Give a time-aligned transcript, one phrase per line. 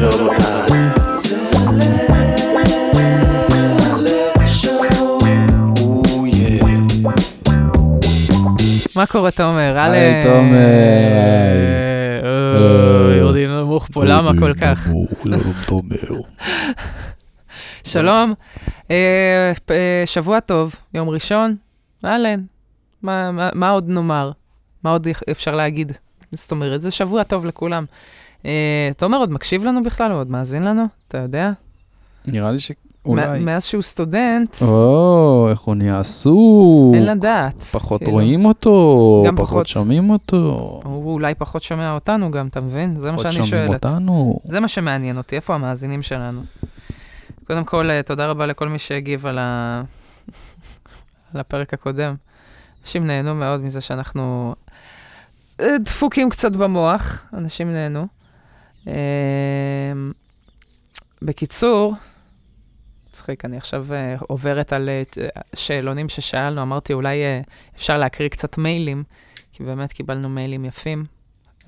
[0.00, 1.86] ורבותיי.
[8.96, 9.78] מה קורה, תומר?
[9.78, 10.58] היי, תומר,
[12.22, 13.18] היי.
[13.18, 14.88] יורדים נמוך פה, למה כל כך?
[15.66, 16.20] תומר.
[17.84, 18.34] שלום,
[18.90, 21.56] אה, אה, שבוע טוב, יום ראשון,
[22.04, 22.40] אהלן.
[23.02, 24.30] מה- עוד נאמר?
[24.84, 25.92] מה עוד אפשר להגיד?
[26.32, 27.84] זאת אומרת, זה שבוע טוב לכולם.
[28.46, 30.10] אה, תומר עוד מקשיב לנו בכלל?
[30.10, 30.84] הוא עוד מאזין לנו?
[31.08, 31.52] אתה יודע?
[32.26, 33.44] נראה לי שאולי...
[33.44, 36.94] מאז שהוא סטודנט, או, איך הוא נהיה עסוק.
[36.94, 37.62] אין לדעת.
[37.62, 38.12] פחות כאילו.
[38.12, 39.48] רואים אותו, פחות.
[39.48, 40.80] פחות שומעים אותו.
[40.84, 42.96] הוא אולי פחות שומע אותנו גם, אתה מבין?
[43.00, 43.84] זה מה פחות שאני שומעים שואלת.
[43.84, 44.40] אותנו.
[44.44, 46.40] זה מה שמעניין אותי, איפה המאזינים שלנו?
[47.46, 49.82] קודם כל, אה, תודה רבה לכל מי שהגיב על, ה...
[51.34, 52.14] על הפרק הקודם.
[52.82, 54.54] אנשים נהנו מאוד מזה שאנחנו
[55.60, 58.15] אה, דפוקים קצת במוח, אנשים נהנו.
[58.86, 58.92] אה,
[61.22, 61.94] בקיצור,
[63.10, 65.02] מצחיק, אני עכשיו אה, עוברת על אה,
[65.54, 67.40] שאלונים ששאלנו, אמרתי אולי אה,
[67.76, 69.04] אפשר להקריא קצת מיילים,
[69.52, 71.04] כי באמת קיבלנו מיילים יפים.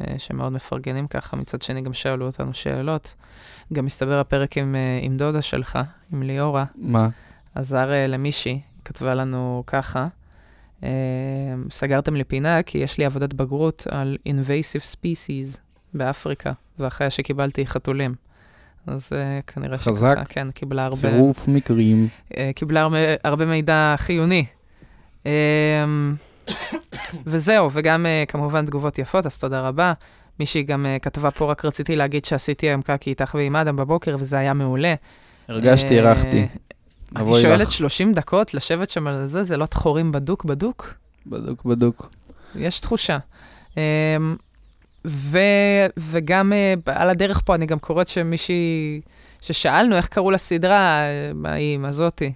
[0.00, 3.14] אה, שמאוד מפרגנים ככה, מצד שני גם שאלו אותנו שאלות.
[3.72, 5.78] גם מסתבר הפרק עם, אה, עם דודה שלך,
[6.12, 7.08] עם ליאורה, מה?
[7.54, 10.08] עזר אה, למישהי, כתבה לנו ככה,
[10.82, 10.88] אה,
[11.70, 15.58] סגרתם לי פינה כי יש לי עבודת בגרות על invasive species
[15.94, 18.14] באפריקה, ואחריה שקיבלתי חתולים.
[18.86, 20.14] אז אה, כנראה חזק.
[20.14, 20.96] שככה, כן, קיבלה הרבה...
[20.96, 22.08] צירוף מקרים.
[22.36, 24.44] אה, קיבלה הרבה, הרבה מידע חיוני.
[25.26, 25.32] אה,
[27.26, 29.92] וזהו, וגם אה, כמובן תגובות יפות, אז תודה רבה.
[30.40, 34.16] מישהי גם אה, כתבה פה, רק רציתי להגיד שעשיתי היום קקי איתך ועם אדם בבוקר,
[34.18, 34.94] וזה היה מעולה.
[35.48, 36.38] הרגשתי, הרחתי.
[37.16, 37.72] אני אבוי שואלת לך.
[37.72, 40.94] 30 דקות לשבת שם על זה, זה לא חורים בדוק בדוק?
[41.26, 42.10] בדוק בדוק.
[42.54, 43.18] יש תחושה.
[43.76, 43.82] אמ,
[45.06, 45.38] ו,
[45.96, 49.00] וגם אה, על הדרך פה, אני גם קוראת שמישהי,
[49.40, 51.02] ששאלנו איך קראו לסדרה,
[51.34, 52.32] מה היא, מה זאתי,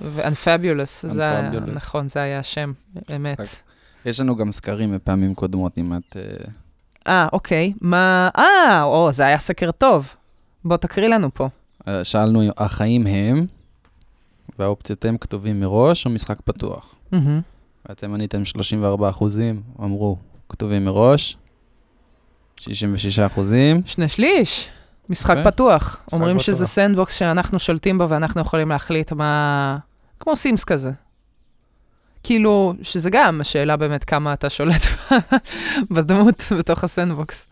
[0.00, 1.70] ו-Unfabulous, זה היה, Unfabulous.
[1.70, 2.72] נכון, זה היה השם,
[3.16, 3.40] אמת.
[3.40, 3.46] רק-
[4.06, 6.16] יש לנו גם סקרים מפעמים קודמות, אם את...
[6.16, 6.22] אה,
[7.08, 10.14] אה, אוקיי, מה, אה, או, זה היה סקר טוב.
[10.64, 11.48] בוא תקריא לנו פה.
[11.88, 13.46] אה, שאלנו, החיים הם,
[14.58, 16.94] והאופציות הם כתובים מראש או משחק פתוח?
[17.88, 20.16] ואתם עניתם 34 אחוזים, אמרו,
[20.48, 21.36] כתובים מראש,
[22.60, 24.68] 66 אחוזים, שני שליש,
[25.10, 25.50] משחק יפה.
[25.50, 26.02] פתוח.
[26.12, 26.46] אומרים פתוח.
[26.46, 29.76] שזה sandbox שאנחנו שולטים בו ואנחנו יכולים להחליט מה...
[30.20, 30.90] כמו סימס כזה.
[32.22, 34.82] כאילו, שזה גם השאלה באמת כמה אתה שולט
[35.94, 37.46] בדמות בתוך ה sandbox.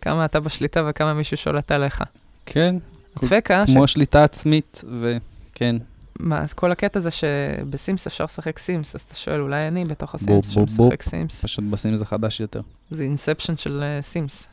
[0.00, 2.02] כמה אתה בשליטה וכמה מישהו שולט עליך.
[2.46, 2.76] כן,
[3.22, 3.70] דפקה, ש...
[3.70, 5.76] כמו שליטה עצמית, וכן,
[6.20, 10.14] מה, אז כל הקטע זה שבסימס אפשר לשחק סימס, אז אתה שואל, אולי אני בתוך
[10.14, 11.44] הסימס שמשחק סימס.
[11.44, 12.60] פשוט בסים זה חדש יותר.
[12.90, 14.48] זה Inception של אה, סימס.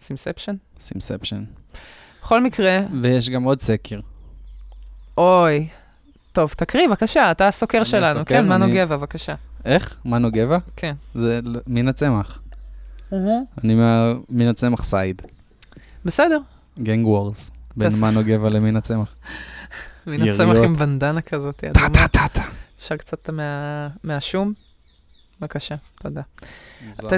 [0.00, 0.54] Simception?
[0.78, 1.44] Simception.
[2.22, 4.00] בכל מקרה, ויש גם עוד סקר.
[5.18, 5.68] אוי.
[6.32, 8.06] טוב, תקריא, בבקשה, אתה הסוקר שלנו.
[8.06, 9.34] הסוקר, כן, מנו אני- גבע, בבקשה.
[9.64, 9.96] איך?
[10.04, 10.58] מנו גבע?
[10.76, 10.94] כן.
[11.14, 12.38] זה מן הצמח.
[13.12, 15.22] אני מה- מן הצמח side.
[16.04, 16.38] בסדר.
[16.78, 17.50] gang wars.
[17.76, 19.14] בין מנו גבע למין הצמח.
[20.06, 20.56] מן הצמח.
[20.64, 21.88] עם בנדנה כזאת, טה אדומה.
[21.88, 22.42] טה טה טה.
[22.78, 24.52] אפשר קצת מה- מהשום?
[25.40, 26.22] בבקשה, תודה.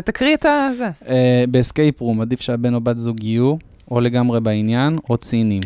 [0.05, 0.91] תקריא את הזה.
[1.09, 3.55] אה, ב escape room עדיף שהבן או בת זוג יהיו
[3.91, 5.63] או לגמרי בעניין או ציניים.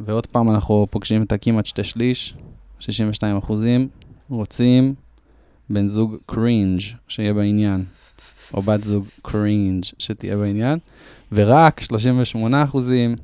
[0.00, 2.34] ועוד פעם אנחנו פוגשים את הכמעט שתי שליש,
[2.78, 3.88] 62 אחוזים,
[4.30, 4.94] רוצים
[5.70, 7.84] בן זוג cringe שיהיה בעניין,
[8.54, 10.78] או בת זוג cringe שתהיה בעניין,
[11.32, 13.14] ורק 38 אחוזים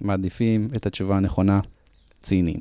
[0.00, 1.60] מעדיפים את התשובה הנכונה,
[2.26, 2.60] ציניים.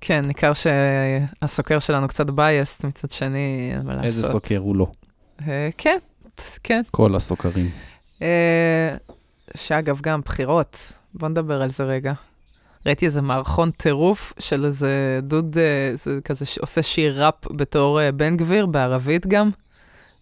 [0.00, 4.04] כן, ניכר שהסוקר שלנו קצת biased, מצד שני, אין מה לעשות.
[4.04, 4.86] איזה סוקר הוא לא,
[5.48, 5.98] אה, כן,
[6.62, 6.82] כן.
[6.90, 7.70] כל הסוקרים.
[8.22, 8.96] אה,
[9.56, 12.12] שאגב, גם בחירות, בוא נדבר על זה רגע.
[12.86, 18.12] ראיתי איזה מערכון טירוף של איזה דוד, אה, זה כזה שעושה שיר ראפ בתור אה,
[18.12, 19.50] בן גביר, בערבית גם.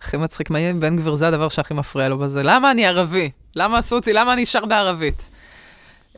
[0.03, 1.15] הכי מצחיק, עם בן גביר?
[1.15, 2.43] זה הדבר שהכי מפריע לו בזה.
[2.43, 3.31] למה אני ערבי?
[3.57, 4.13] למה עשו אותי?
[4.13, 5.29] למה אני שר בערבית?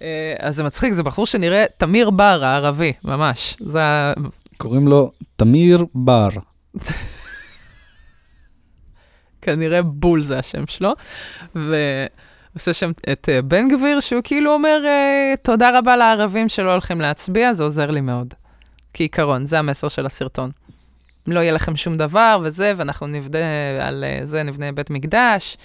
[0.02, 3.56] אה, אז זה מצחיק, זה בחור שנראה תמיר בר, הערבי, ממש.
[3.60, 4.12] זה.
[4.58, 6.28] קוראים לו תמיר בר.
[9.42, 10.92] כנראה בול זה השם שלו,
[11.54, 17.00] ועושה שם את אה, בן גביר, שהוא כאילו אומר, אה, תודה רבה לערבים שלא הולכים
[17.00, 18.34] להצביע, זה עוזר לי מאוד.
[18.94, 20.50] כעיקרון, זה המסר של הסרטון.
[21.26, 23.38] לא יהיה לכם שום דבר וזה, ואנחנו נבנה
[23.80, 25.56] על זה, נבנה בית מקדש,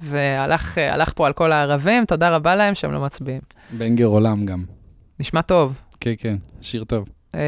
[0.00, 3.40] והלך אה, פה על כל הערבים, תודה רבה להם שהם לא מצביעים.
[3.70, 4.64] banger עולם גם.
[5.20, 5.80] נשמע טוב.
[6.00, 7.08] כן, כן, שיר טוב.
[7.34, 7.40] אה,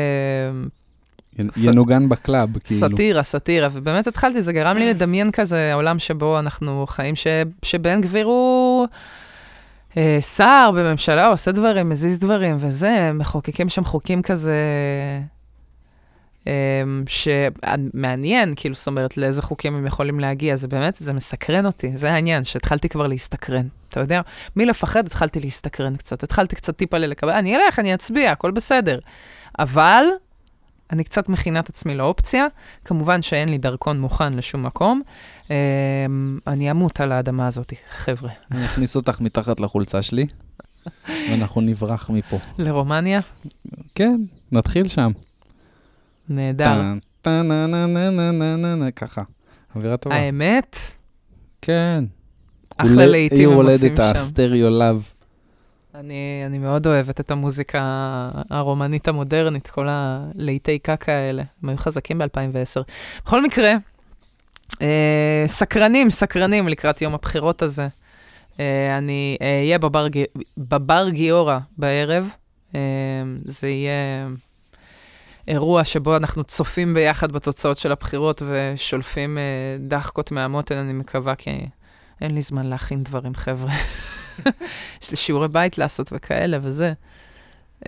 [1.57, 2.81] ינוגן ב club, כאילו.
[2.81, 7.15] סאטירה, סאטירה, ובאמת התחלתי, זה גרם לי לדמיין כזה עולם שבו אנחנו חיים,
[7.63, 8.87] שבן גביר הוא...
[9.97, 14.57] אה, שר בממשלה עושה דברים, מזיז דברים וזה, מחוקקים שם חוקים כזה,
[17.07, 22.13] שמעניין, כאילו, זאת אומרת, לאיזה חוקים הם יכולים להגיע, זה באמת, זה מסקרן אותי, זה
[22.13, 23.67] העניין, שהתחלתי כבר להסתקרן.
[23.89, 24.21] אתה יודע,
[24.57, 28.99] מלפחד התחלתי להסתקרן קצת, התחלתי קצת טיפה ללקבל, אני אלך, אני אצביע, הכל בסדר.
[29.59, 30.05] אבל
[30.93, 32.47] אני קצת מכינה את עצמי לאופציה,
[32.85, 35.03] כמובן שאין לי דרכון מוכן לשום מקום.
[35.51, 35.57] אה,
[36.47, 38.31] אני אמות על האדמה הזאת, חבר'ה.
[38.51, 40.27] אני אכניס אותך מתחת לחולצה שלי,
[41.09, 42.39] ואנחנו נברח מפה.
[42.59, 43.21] לרומניה?
[43.95, 44.17] כן,
[44.53, 45.11] נתחיל שם.
[46.31, 46.65] נהדר.
[48.97, 49.23] ככה.
[49.77, 50.17] אווירה טובה.
[50.17, 50.77] האמת,
[51.63, 52.05] כן.
[52.77, 54.21] אחלה לעיתים הם עושים הולדת שם.
[54.21, 55.09] הסטריאו לאב.
[55.95, 57.81] אני, אני מאוד אוהבת את המוזיקה
[58.51, 61.43] הרומנית המודרנית, כל הלהיטי קקה האלה.
[61.63, 62.83] הם היו חזקים ב-2010.
[63.25, 63.73] בכל מקרה,
[64.83, 67.89] אה, סקרנים, סקרנים לקראת יום הבחירות הזה.
[68.61, 70.07] אה, אני אהיה בבר,
[70.59, 72.35] בבר גיורא בערב.
[72.75, 72.81] אה,
[73.45, 74.27] זה יהיה
[75.51, 79.43] אירוע שבו אנחנו צופים ביחד בתוצאות של הבחירות ושולפים אה,
[79.89, 81.51] דחקות מהמותן, אני מקווה, כי
[82.21, 83.73] אין לי זמן להכין דברים, חבר'ה.
[85.03, 86.93] יש לי שיעורי בית לעשות וכאלה וזה.
[87.81, 87.83] Uh,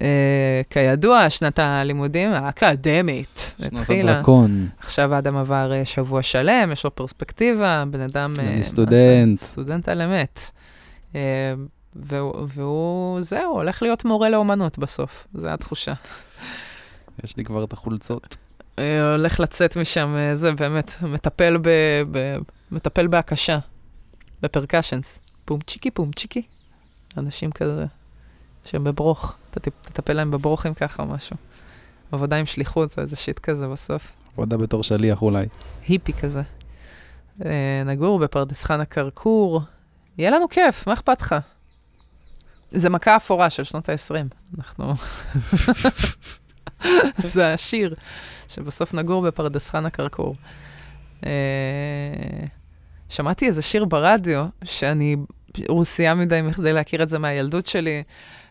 [0.71, 4.13] כידוע, שנת הלימודים האקדמית שנות התחילה.
[4.13, 4.69] הדרקון.
[4.79, 8.35] עכשיו האדם עבר uh, שבוע שלם, יש לו פרספקטיבה, בן אדם...
[8.39, 9.39] אני אה, סטודנט.
[9.39, 9.47] זה?
[9.47, 10.51] סטודנט על אמת.
[11.13, 11.17] Uh,
[11.97, 15.93] והוא, והוא, זהו, הולך להיות מורה לאומנות בסוף, זו התחושה.
[17.25, 18.37] יש לי כבר את החולצות.
[18.79, 21.69] אה, הולך לצאת משם, אה, זה באמת, מטפל, ב,
[22.11, 22.37] ב,
[22.71, 23.59] מטפל בהקשה,
[24.43, 25.21] בפרקשנס.
[25.45, 26.43] פום צ'יקי, פום צ'יקי.
[27.17, 27.87] אנשים כזה,
[28.65, 29.35] שהם בברוך,
[29.83, 31.37] תטפל להם בברוכים ככה או משהו.
[32.13, 34.13] עבודה עם שליחות, איזה שיט כזה בסוף.
[34.33, 35.47] עבודה בתור שליח אולי.
[35.89, 36.43] היפי כזה.
[37.45, 39.61] אה, נגור בפרדס חנה כרכור,
[40.19, 41.35] יהיה לנו כיף, מה אכפת לך?
[42.71, 44.15] זה מכה אפורה של שנות ה-20.
[44.59, 44.93] אנחנו...
[47.27, 47.95] זה השיר,
[48.49, 50.37] שבסוף נגור בפרדס חנה כרכור.
[51.27, 51.31] אה,
[53.09, 55.17] שמעתי איזה שיר ברדיו, שאני
[55.69, 58.03] רוסייה מדי מכדי להכיר את זה מהילדות שלי,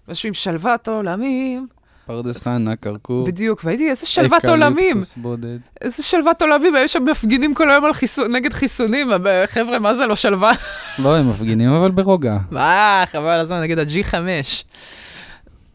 [0.07, 1.67] משהו עם שלוות עולמים,
[2.05, 3.25] פרדס חנה, כרכור.
[3.25, 4.89] בדיוק, והייתי, איזה שלוות עולמים.
[4.89, 5.57] אקליפטוס בודד.
[5.81, 9.07] איזה שלוות עולמים, היו שם מפגינים כל היום חיסון, נגד חיסונים,
[9.45, 10.51] חבר'ה, מה זה לא שלווה?
[10.99, 12.37] לא, הם מפגינים אבל ברוגע.
[12.51, 14.13] מה, חבל הזמן, נגיד ה-G5,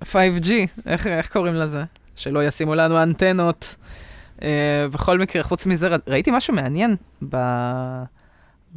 [0.04, 0.50] 5G,
[0.86, 1.84] איך, איך קוראים לזה?
[2.16, 3.76] שלא ישימו לנו אנטנות.
[4.36, 4.42] Uh,
[4.92, 6.96] בכל מקרה, חוץ מזה, ראיתי משהו מעניין
[7.28, 7.36] ב...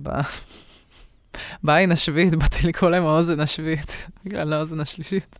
[0.01, 0.09] ב...
[1.63, 5.39] בעין השביעית, באתי לקרוא להם האוזן השביעית, בגלל האוזן השלישית.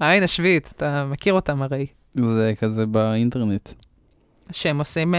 [0.00, 1.86] העין השביעית, אתה מכיר אותם הרי.
[2.14, 3.68] זה כזה באינטרנט.
[4.50, 5.16] שהם עושים uh,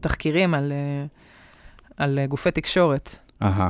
[0.00, 3.16] תחקירים על, uh, על גופי תקשורת.
[3.42, 3.68] אהה.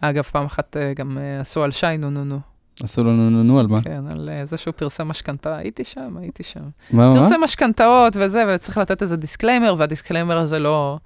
[0.00, 2.49] אגב, פעם אחת גם עשו על שי נו נו נו.
[2.82, 3.82] עשו לנו נו נו על מה?
[3.82, 5.56] כן, על אה, זה שהוא פרסם משכנתה.
[5.56, 6.60] הייתי שם, הייתי שם.
[6.90, 7.22] מה, מה?
[7.22, 10.98] פרסם משכנתאות וזה, וצריך לתת איזה disclaimer, וה disclaimer הזה לא...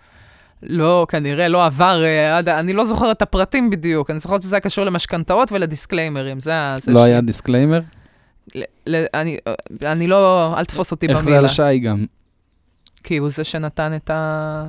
[0.62, 4.56] לא, כנראה לא עבר, אה, עד, אני לא זוכר את הפרטים בדיוק, אני זוכרת שזה
[4.56, 6.74] היה קשור למשכנתאות ולדיסקליימרים, זה ה...
[6.88, 7.80] לא ש- היה disclaimer?
[8.54, 11.30] ל, ל, אני, אה, אני לא, אל תפוס אותי איך במילה.
[11.30, 12.04] זה על שי גם?
[13.02, 14.64] כי הוא זה שנתן את ה...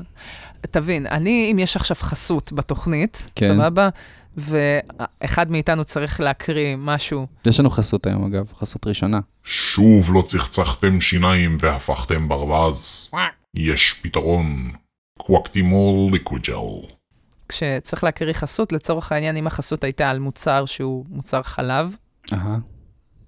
[0.71, 3.47] תבין, אני, אם יש עכשיו חסות בתוכנית, כן.
[3.47, 3.89] סבבה?
[4.37, 9.19] ואחד מאיתנו צריך להקריא משהו, יש לנו חסות היום אגב, חסות ראשונה.
[9.43, 13.11] שוב לא צחצחתם שיניים והפכתם ברווז.
[13.55, 14.71] יש פתרון.
[15.19, 16.87] קוואקטימול ליקוויג'ל.
[17.49, 21.95] כשצריך להקריא חסות, לצורך העניין, אם החסות הייתה על מוצר שהוא מוצר חלב,
[22.33, 22.57] אהה,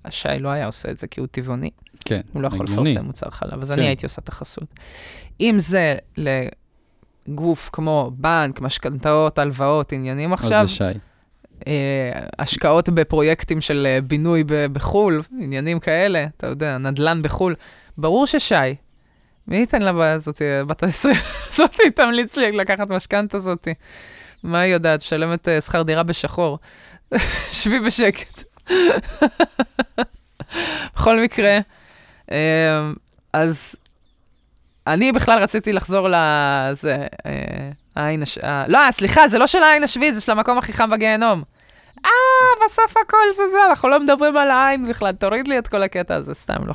[0.06, 1.70] השי לא היה עושה את זה כי הוא טבעוני,
[2.06, 2.22] כן.
[2.34, 2.66] הוא לא יכול.
[2.66, 3.80] לפרסם מוצר חלב, אז כן.
[3.80, 4.76] אני הייתי עושה את החסות.
[5.42, 5.98] אם זה
[7.28, 10.84] לגוף כמו בנק, משכנתאות, הלוואות, עניינים אז עכשיו, זה שי.
[11.68, 17.56] אה, השקעות בפרויקטים של אה, בינוי בחו"ל, עניינים כאלה, אתה יודע, נדל"ן בחו"ל,
[17.98, 18.56] ברור ששי.
[19.48, 21.10] מי ייתן לה הזאת, בת ה-20
[21.48, 23.74] הזאתי, תמליץ לי לקחת משכנתה זאתי.
[24.44, 25.02] מה היא יודעת?
[25.02, 26.60] משלמת אה, שכר דירה בשחור.
[27.52, 28.44] שבי בשקט.
[30.96, 31.60] בכל מקרה,
[33.34, 33.76] אז
[34.88, 38.38] אני בכלל רציתי לחזור לזה, אה, העין הש...
[38.38, 41.44] אה, לא, סליחה, זה לא של העין השביעית, זה של המקום הכי חם בגיהנום.
[42.06, 42.12] אה,
[42.66, 46.16] בסוף הכל זה זה, אנחנו לא מדברים על העין בכלל, תוריד לי את כל הקטע
[46.16, 46.74] הזה, סתם, לא,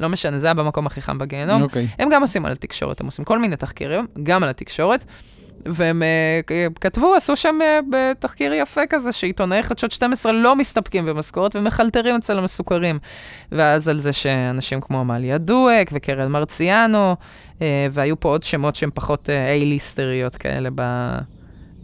[0.00, 1.62] לא משנה, זה היה במקום הכי חם בגיהנום.
[1.62, 1.88] אוקיי.
[1.98, 5.04] הם גם עושים על התקשורת, הם עושים כל מיני תחקירים, גם על התקשורת,
[5.66, 11.56] והם uh, כתבו, עשו שם uh, בתחקיר יפה כזה, שעיתונאי חדשות 12 לא מסתפקים במשכורת
[11.56, 12.98] ומחלטרים אצל המסוכרים.
[13.52, 17.16] ואז על זה שאנשים כמו עמליה דואק וקרן מרציאנו,
[17.58, 17.60] uh,
[17.90, 20.68] והיו פה עוד שמות שהם פחות איי-ליסטריות כאלה.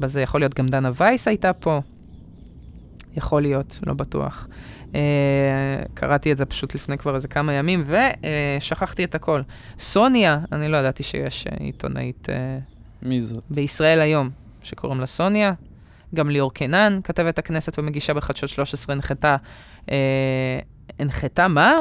[0.00, 1.80] בזה, יכול להיות גם דנה וייס הייתה פה.
[3.16, 4.48] יכול להיות, לא בטוח.
[4.94, 9.40] אה, קראתי את זה פשוט לפני כבר איזה כמה ימים, ושכחתי את הכל.
[9.78, 12.58] סוניה, אני לא ידעתי שיש אה, עיתונאית אה,
[13.04, 13.44] מי זאת?
[13.50, 14.30] בישראל היום,
[14.62, 15.52] שקוראים לה סוניה.
[16.14, 19.36] גם ליאור קינן, כתבת הכנסת ומגישה בחדשות 13, הנחתה,
[19.90, 20.58] אה,
[20.98, 21.72] הנחתה מה?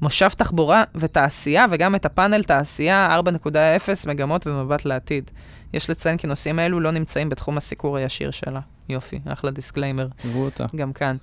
[0.00, 5.30] מושב תחבורה ותעשייה, וגם את הפאנל תעשייה 4.0 מגמות ומבט לעתיד.
[5.72, 8.60] יש לציין כי נושאים אלו לא נמצאים בתחום הסיקור הישיר שלה.
[8.88, 10.66] יופי, אחלה disclaimer, תראו אותה.
[10.76, 11.16] גם כאן.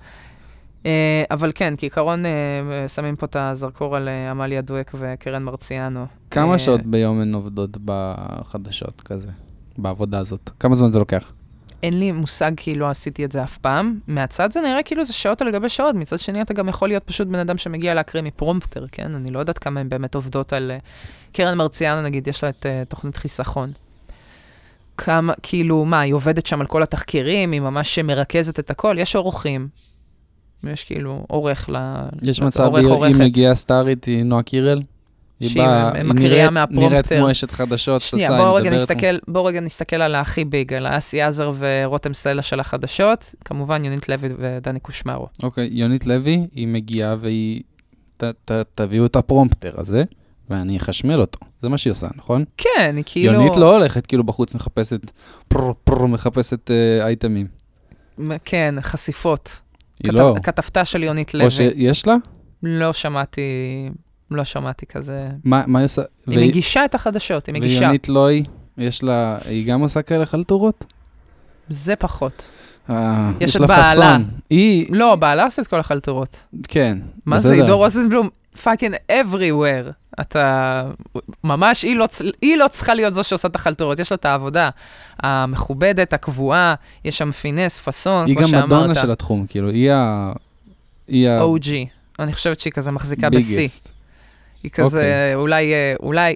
[0.85, 6.05] אה, אבל כן, כעיקרון אה, שמים פה את הזרקור על אה, עמליה דואק וקרן מרציאנו.
[6.31, 9.31] כמה שעות ביום הן עובדות בחדשות כזה?
[9.77, 10.49] בעבודה הזאת?
[10.59, 11.31] כמה זמן זה לוקח?
[11.83, 13.99] אין לי מושג כי לא עשיתי את זה אף פעם.
[14.07, 17.03] מהצד זה נראה כאילו זה שעות על גבי שעות, מצד שני אתה גם יכול להיות
[17.03, 19.15] פשוט בן אדם שמגיע להקריא מפרומפטר, כן?
[19.15, 20.71] אני לא יודעת כמה הן באמת עובדות על...
[21.35, 23.71] קרן מרציאנו, נגיד, יש לה את uh, תוכנית חיסכון.
[24.97, 29.15] כמה, כאילו, מה, היא עובדת שם על כל התחקירים, היא ממש מרכזת את הכל, יש
[29.15, 29.67] עורכים.
[30.63, 31.75] יש כאילו עורך ל...
[32.23, 33.19] יש מצב, עורך, היא- עורכת.
[33.19, 34.81] מגיעה סטארית, היא נועה קירל?
[35.39, 36.89] היא שהיא באה, היא מקריאה נראית- מהפרומפטר.
[36.89, 40.87] נראית כמו אשת חדשות, שנייה, בואו רגע, נסתכל, בואו רגע נסתכל על הכי ביג, על
[40.87, 45.27] אסי עזר ורותם סלע של החדשות, כמובן יונית לוי ודני קושמרו.
[45.43, 47.61] אוקיי, יונית לוי, היא מגיעה והיא...
[48.17, 50.03] ת, ת, תביאו את הפרומפטר הזה,
[50.49, 51.39] ואני אחשמל אותו.
[51.61, 52.43] זה מה שהיא עושה, נכון?
[52.57, 53.33] כן, היא כאילו...
[53.33, 55.11] יונית לא הולכת כאילו בחוץ מחפשת,
[55.47, 57.47] פר פר מחפשת אה, אייטמים.
[58.45, 59.61] כן, חשיפות.
[60.03, 60.35] היא כתב- לא.
[60.43, 61.45] כתבתה של יונית לוי.
[61.45, 62.15] או שיש לה?
[62.63, 63.41] לא שמעתי,
[64.31, 65.27] לא שמעתי כזה.
[65.43, 66.01] מה מה היא עושה?
[66.27, 67.79] היא מגישה את החדשות, היא מגישה.
[67.79, 68.43] ויונית לוי,
[68.77, 70.85] יש לה, היא גם עושה כאלה חלטורות?
[71.69, 72.43] זה פחות.
[72.89, 74.17] אה, יש את לה בעלה.
[74.49, 76.43] היא, לא, בעלה עושה את כל החלטורות.
[76.63, 76.97] כן.
[77.25, 77.53] מה זה.
[77.53, 78.29] עידו רוזנבלום?
[78.63, 79.91] fucking everywhere.
[80.21, 80.83] אתה...
[81.43, 82.07] ממש, היא לא,
[82.41, 84.69] היא לא צריכה להיות זו שעושה את החלטורות, יש לה את העבודה
[85.19, 88.65] המכובדת, הקבועה, יש שם פינס, פאסון, היא כמו גם שאמרת.
[88.65, 90.31] מדונה של התחום, כאילו, היא ה...
[91.07, 91.41] היא ה...
[91.41, 91.69] OG.
[92.19, 93.67] אני חושבת שהיא כזה מחזיקה בשיא.
[94.63, 95.35] היא כזה, אוקיי.
[95.35, 96.35] אולי, אה, אולי,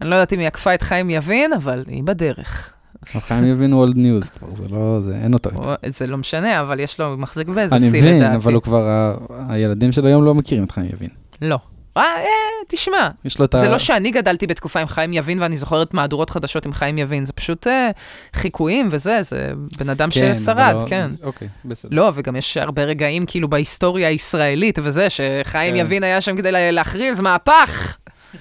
[0.00, 2.72] אני לא יודעת אם היא עקפה את חיים יבין, אבל היא בדרך.
[3.06, 5.50] חיים יבינו אולד ניוז כבר, זה לא, זה, אין אותו.
[5.86, 8.16] זה לא משנה, אבל יש לו, הוא מחזיק באיזה אני שיא לדעתי.
[8.16, 9.16] מבין, אבל הוא כבר,
[9.48, 11.08] הילדים של היום לא מכירים את חיים יבין.
[11.42, 11.58] לא.
[11.96, 12.24] אה, אה,
[12.68, 13.08] תשמע,
[13.44, 13.60] את ה...
[13.60, 17.24] זה לא שאני גדלתי בתקופה עם חיים יבין ואני זוכרת מהדורות חדשות עם חיים יבין,
[17.24, 17.90] זה פשוט אה,
[18.34, 21.10] חיקויים וזה, זה בן אדם כן, ששרד, לא- כן.
[21.22, 21.96] אוקיי, בסדר.
[21.96, 25.80] לא, וגם יש הרבה רגעים כאילו בהיסטוריה הישראלית וזה, שחיים כן.
[25.80, 27.96] יבין היה שם כדי לה- להכריז מהפך.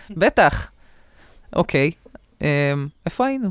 [0.09, 0.71] בטח.
[1.55, 1.91] אוקיי,
[2.41, 2.47] אמ,
[3.05, 3.49] איפה היינו?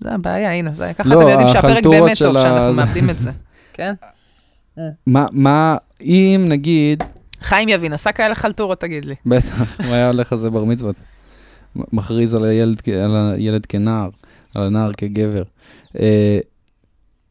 [0.00, 3.18] זה הבעיה, הנה, זה ככה לא, אתם יודעים שהפרק באמת טוב, ה- שאנחנו מאבדים את
[3.18, 3.30] זה.
[3.72, 3.94] כן?
[5.06, 7.04] מה, מה, אם נגיד,
[7.42, 9.14] חיים יבין, עשה כאלה חלטורות, תגיד לי.
[9.26, 10.96] בטח, הוא היה הולך לזה בר מצוות,
[11.76, 14.08] מכריז על הילד, על הילד כנער,
[14.54, 15.42] על הנער כגבר.
[15.98, 16.38] אה,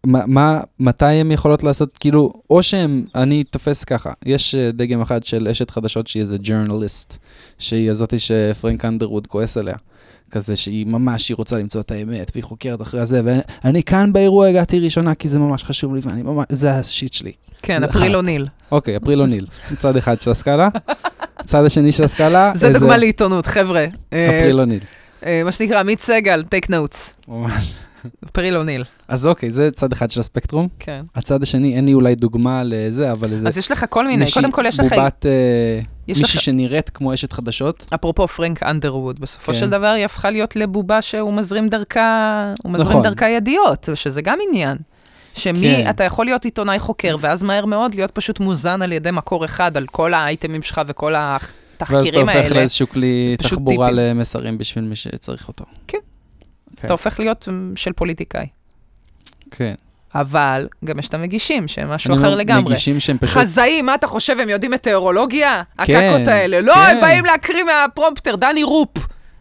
[0.04, 5.02] מה, מה, מתי הן יכולות לעשות, כאילו, או שהן, אני תופס ככה, יש אה, דגם
[5.02, 7.18] אחד של אשת חדשות שהיא איזה ג'ורנליסט,
[7.60, 9.76] שהיא הזאתי שפרנק אנדרווד כועס עליה.
[10.32, 13.22] כזה שהיא ממש, היא רוצה למצוא את האמת, והיא חוקרת אחרי זה,
[13.64, 17.32] ואני כאן באירוע הגעתי ראשונה כי זה ממש חשוב לי, ואני ממש, זה השיט שלי.
[17.62, 18.16] כן, זה אפריל.
[18.16, 18.48] אוניל.
[18.72, 20.70] אוקיי, אפריל אוניל, צד אחד של הסקאלה,
[21.46, 23.86] צד השני של הסקאלה, זה דוגמה לעיתונות, חבר'ה.
[24.14, 24.80] אה, אפריל אוניל,
[25.26, 27.22] אה, מה שנקרא, עמית סגל, טייק נוטס.
[27.28, 27.74] ממש.
[28.26, 30.68] אפריל אוניל, אז אוקיי, זה צד אחד של הספקטרום.
[30.80, 31.02] כן.
[31.16, 34.52] הצד השני, אין לי אולי דוגמה לזה, אבל איזה אז יש לך כל מיני, קודם
[34.52, 37.86] כל יש לך, בובת, אה, מישהי לך, שנראית כמו אשת חדשות.
[37.96, 39.60] אפרופו פרנק אנדרווד, בסופו כן.
[39.60, 43.04] של דבר היא הפכה להיות לבובה שהוא מזרים דרכה, הוא מזרים נכון.
[43.04, 44.78] דרכה ידיעות, שזה גם עניין.
[45.34, 45.90] שמי, כן.
[45.90, 49.78] אתה יכול להיות עיתונאי חוקר, ואז מהר מאוד להיות פשוט מוזן על ידי מקור אחד,
[49.78, 52.56] על כל האייטמים שלך וכל ואז אתה התחקירים הופך האלה.
[52.56, 54.04] לאיזשהו כלי תחבורה טיפים.
[54.04, 55.66] למסרים בשביל מי שצריך אותו.
[55.88, 55.98] כן.
[56.76, 56.88] כן.
[56.88, 58.48] אתה הופך להיות מ, של פוליטיקאי.
[59.52, 59.76] כן.
[60.22, 62.72] אבל גם יש את המגישים, שהם משהו אני אחר לגמרי.
[62.72, 63.38] מגישים שהם פשוט...
[63.38, 65.64] חזאי, מה אתה חושב, הם יודעים מטאורולוגיה?
[65.86, 66.62] כן, הקקות האלה.
[66.62, 66.80] לא, כן.
[66.96, 68.90] הם באים להקריא מה prompter, דני רופ.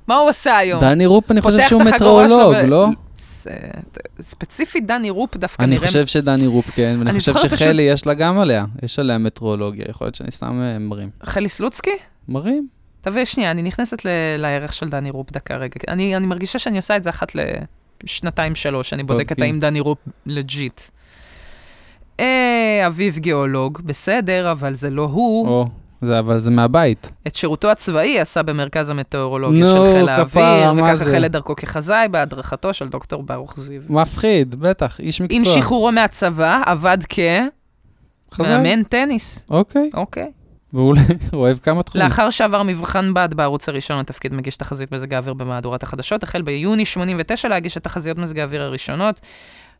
[0.08, 0.80] מה הוא עושה היום?
[0.80, 2.86] דני רופ, אני חושב שהוא את מטאורולוג, ו- לא?
[4.20, 5.86] ספציפית דני רופ דווקא אני נראה...
[5.86, 9.84] חושב שדני רופ כן, ואני אני חושב שחלי יש לה גם עליה, יש עליה מטאורולוגיה,
[9.88, 11.10] יכול להיות שאני סתם אה, מרים.
[11.22, 11.90] חלי סלוצקי?
[12.28, 12.68] מרים?
[13.00, 15.74] תביא, שנייה, אני נכנסת ל- לערך של דני רופ דקה רגע.
[15.88, 17.32] אני, אני מרגישה שאני עושה את זה אחת
[18.04, 19.46] לשנתיים-שלוש, אני בודקת אוקיי.
[19.46, 20.80] האם דני רופ legit.
[22.20, 25.48] אה, אביב גיאולוג, בסדר, אבל זה לא הוא.
[25.48, 25.68] או,
[26.02, 27.10] זה, אבל זה מהבית.
[27.26, 31.02] את שירותו הצבאי עשה במרכז המטאורולוגיה נו, של חיל, כפרה, האוויר, וכך?
[31.02, 33.82] החל את דרכו כחזאי בהדרכתו של דוקטור ברוך זיו.
[33.88, 35.38] מפחיד, בטח, איש מקצוע.
[35.38, 36.98] עם שחרורו מהצבא, עבד
[38.34, 38.46] חזק.
[38.46, 39.44] כמאמן טניס.
[39.50, 40.32] אוקיי, אוקיי.
[40.72, 41.00] ואולי
[41.32, 42.06] הוא אוהב כמה תחומים.
[42.06, 46.84] לאחר שעבר מבחן בד בערוץ הראשון לתפקיד מגיש תחזית מזג האוויר במהדורת החדשות, החל ביוני
[46.84, 49.20] 89 להגיש את תחזיות מזג האוויר הראשונות.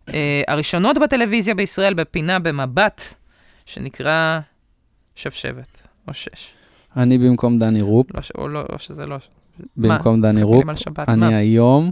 [0.07, 0.13] Uh,
[0.49, 3.03] הראשונות בטלוויזיה בישראל בפינה במבט
[3.67, 4.41] שנקרא
[5.15, 6.51] שבשבת, או שש.
[6.97, 9.17] אני במקום דני רופ, לא, ש- או, לא, או שזה לא...
[9.77, 10.29] במקום מה?
[10.29, 11.29] דני רופ, שבת, אני מה?
[11.29, 11.91] היום,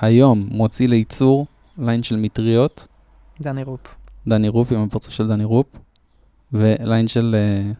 [0.00, 1.46] היום מוציא לייצור
[1.78, 2.86] ליין של מטריות,
[3.40, 3.80] דני רופ.
[4.26, 5.66] דני רופ עם הפרצוף של דני רופ,
[6.52, 7.72] וליין של, אה,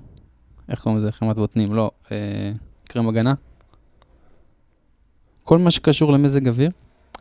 [0.69, 1.13] איך קוראים לזה?
[1.13, 2.53] חמת בוטנים, לא, אה,
[2.89, 3.35] קרם הגנה.
[5.45, 6.71] כל מה שקשור למזג אוויר,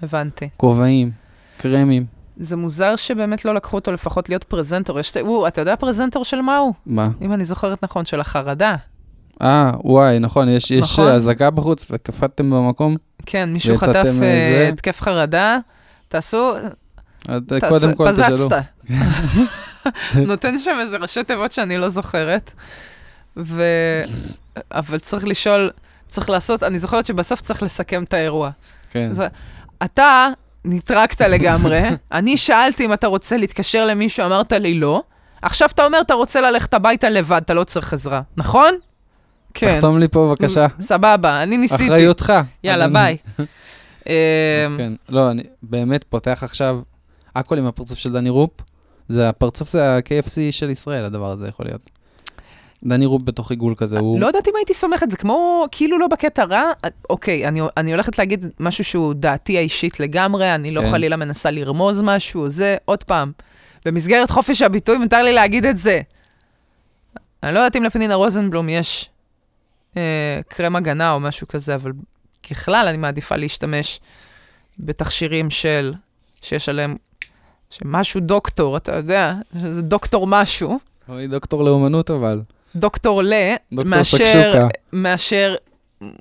[0.01, 0.49] הבנתי.
[0.57, 1.11] כובעים,
[1.57, 2.05] קרמים,
[2.37, 4.99] זה מוזר שבאמת לא לקחו אותו לפחות להיות פרזנטור.
[4.99, 6.73] יש, הוא, אתה יודע פרזנטור של מה הוא?
[6.85, 7.09] מה?
[7.21, 8.75] אם אני זוכרת נכון, של החרדה.
[9.41, 11.07] אה, וואי, נכון, יש, יש נכון.
[11.07, 12.95] אזעקה בחוץ וקפאתם במקום.
[13.25, 14.69] כן, מישהו חטף אה?
[14.69, 15.57] התקף חרדה,
[16.07, 16.53] תעשו,
[17.23, 18.47] תעשו, קודם כל תשאלו.
[20.27, 22.51] נותן שם איזה ראשי תיבות שאני לא זוכרת.
[23.37, 23.63] ו...
[24.71, 25.71] אבל צריך לשאול,
[26.07, 28.49] צריך לעשות, אני זוכרת שבסוף צריך לסכם את האירוע.
[28.91, 29.13] כן.
[29.13, 29.27] זה-
[29.83, 30.27] אתה
[30.65, 35.03] נטרקת לגמרי, אני שאלתי אם אתה רוצה להתקשר למישהו, אמרת לי לא.
[35.41, 38.73] עכשיו אתה אומר, אתה רוצה ללכת הביתה לבד, אתה לא צריך עזרה, נכון?
[39.53, 39.75] כן.
[39.75, 40.67] תחתום לי פה בבקשה.
[40.79, 41.87] סבבה, אני ניסיתי.
[41.87, 42.33] אחריותך.
[42.63, 42.87] יאללה.
[42.87, 43.17] ביי.
[44.07, 44.13] אמ,
[44.77, 46.79] כן, לא, אני באמת פותח עכשיו,
[47.35, 48.51] הכל עם הפרצוף של דני רופ,
[49.11, 51.81] זה הפרצוף זה ה-KFC של ישראל, הדבר הזה יכול להיות.
[52.83, 54.19] דני רופ בתוך עיגול כזה, הוא...
[54.19, 56.71] לא יודעת אם הייתי סומכת, זה כמו, כאילו לא בקטע רע.
[57.09, 60.91] אוקיי, אני, אני הולכת להגיד משהו שהוא דעתי האישית לגמרי, אני לא כן.
[60.91, 63.31] חלילה מנסה לרמוז משהו, זה, עוד פעם,
[63.85, 66.01] במסגרת חופש הביטוי מותר לי להגיד את זה.
[67.43, 69.09] אני לא יודעת אם לפנינה רוזנבלום יש
[69.97, 71.91] אה, קרם הגנה או משהו כזה, אבל
[72.49, 73.99] ככלל אני מעדיפה להשתמש
[74.79, 75.93] בתכשירים של,
[76.41, 76.95] שיש עליהם,
[77.71, 79.33] שמשהו דוקטור, אתה יודע,
[79.71, 80.79] זה דוקטור משהו.
[81.09, 82.41] אוי, דוקטור לאומנות אבל.
[82.75, 83.33] דוקטור ל,
[83.73, 84.67] דוקטור מאשר, סקשוקה.
[84.93, 85.55] מאשר...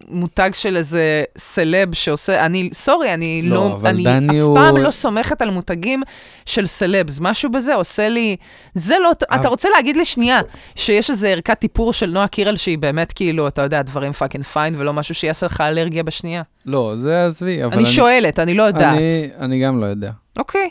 [0.09, 4.04] מותג של איזה סלב שעושה, אני, סורי, אני לא, לא, אני
[4.40, 6.02] אף הוא- פעם לא סומכת על מותגים
[6.47, 8.37] של סלבס, משהו בזה עושה לי,
[8.75, 10.40] זה לא, אבל- אתה רוצה להגיד לי שנייה,
[10.75, 14.75] שיש איזה ערכת טיפור של נועה קירל שהיא באמת כאילו, אתה יודע, דברים fucking fine,
[14.78, 16.43] ולא משהו שיעשה לך אלרגיה בשנייה?
[16.67, 18.95] לא, זה עזבי, אבל אני שואלת, אני לא יודעת.
[18.97, 20.10] אני, אני גם לא יודע.
[20.39, 20.69] אוקיי.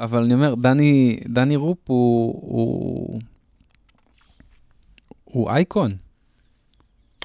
[0.00, 3.20] אבל אני אומר, דני, דני רופ הוא, הוא,
[5.24, 5.96] הוא אייקון.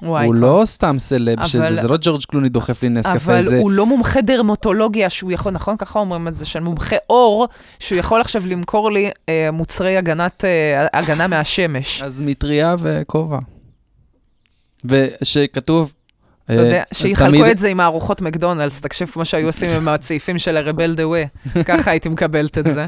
[0.02, 3.14] וואי, הוא לא סתם סלב, אבל- שזה, זה לא ג'ורג' קלוני דוחף לי נס קפה,
[3.14, 3.58] אבל זה...
[3.58, 5.76] הוא לא מומחה דרמטולוגיה שהוא יכול, נכון?
[5.76, 10.44] ככה אומרים את זה, של מומחה אור, שהוא יכול עכשיו למכור לי אה, מוצרי הגנת,
[10.44, 12.02] אה, הגנה מהשמש.
[12.02, 13.38] אז מטריה וכובע.
[14.84, 15.92] ושכתוב...
[16.44, 20.56] אתה יודע, שיחלקו את זה עם הארוחות מקדונלדס, תקשיב כמו שהיו עושים עם הצעיפים של
[20.56, 21.24] הרבל דה ווי,
[21.64, 22.86] ככה הייתי מקבלת את זה.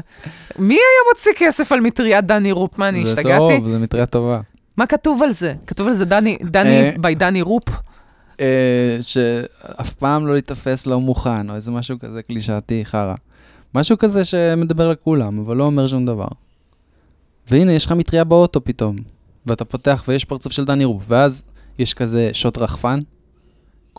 [0.59, 2.79] מי היה מוציא כסף על מטריית דני רופ?
[2.79, 3.57] מה, אני זה השתגעתי?
[3.57, 4.39] טוב, זה מטריה טובה.
[4.77, 5.53] מה כתוב על זה?
[5.67, 7.63] כתוב על זה דני, דני, אה, by דני רופ?
[8.39, 13.15] אה, שאף פעם לא להיתפס לא מוכן, או איזה משהו כזה קלישאתי, חרא.
[13.75, 16.27] משהו כזה שמדבר לכולם, אבל לא אומר שום דבר.
[17.51, 18.95] והנה, יש לך מטריה באוטו פתאום,
[19.45, 21.43] ואתה פותח ויש פרצוף של דני רופ, ואז
[21.79, 22.99] יש כזה שוט רחפן,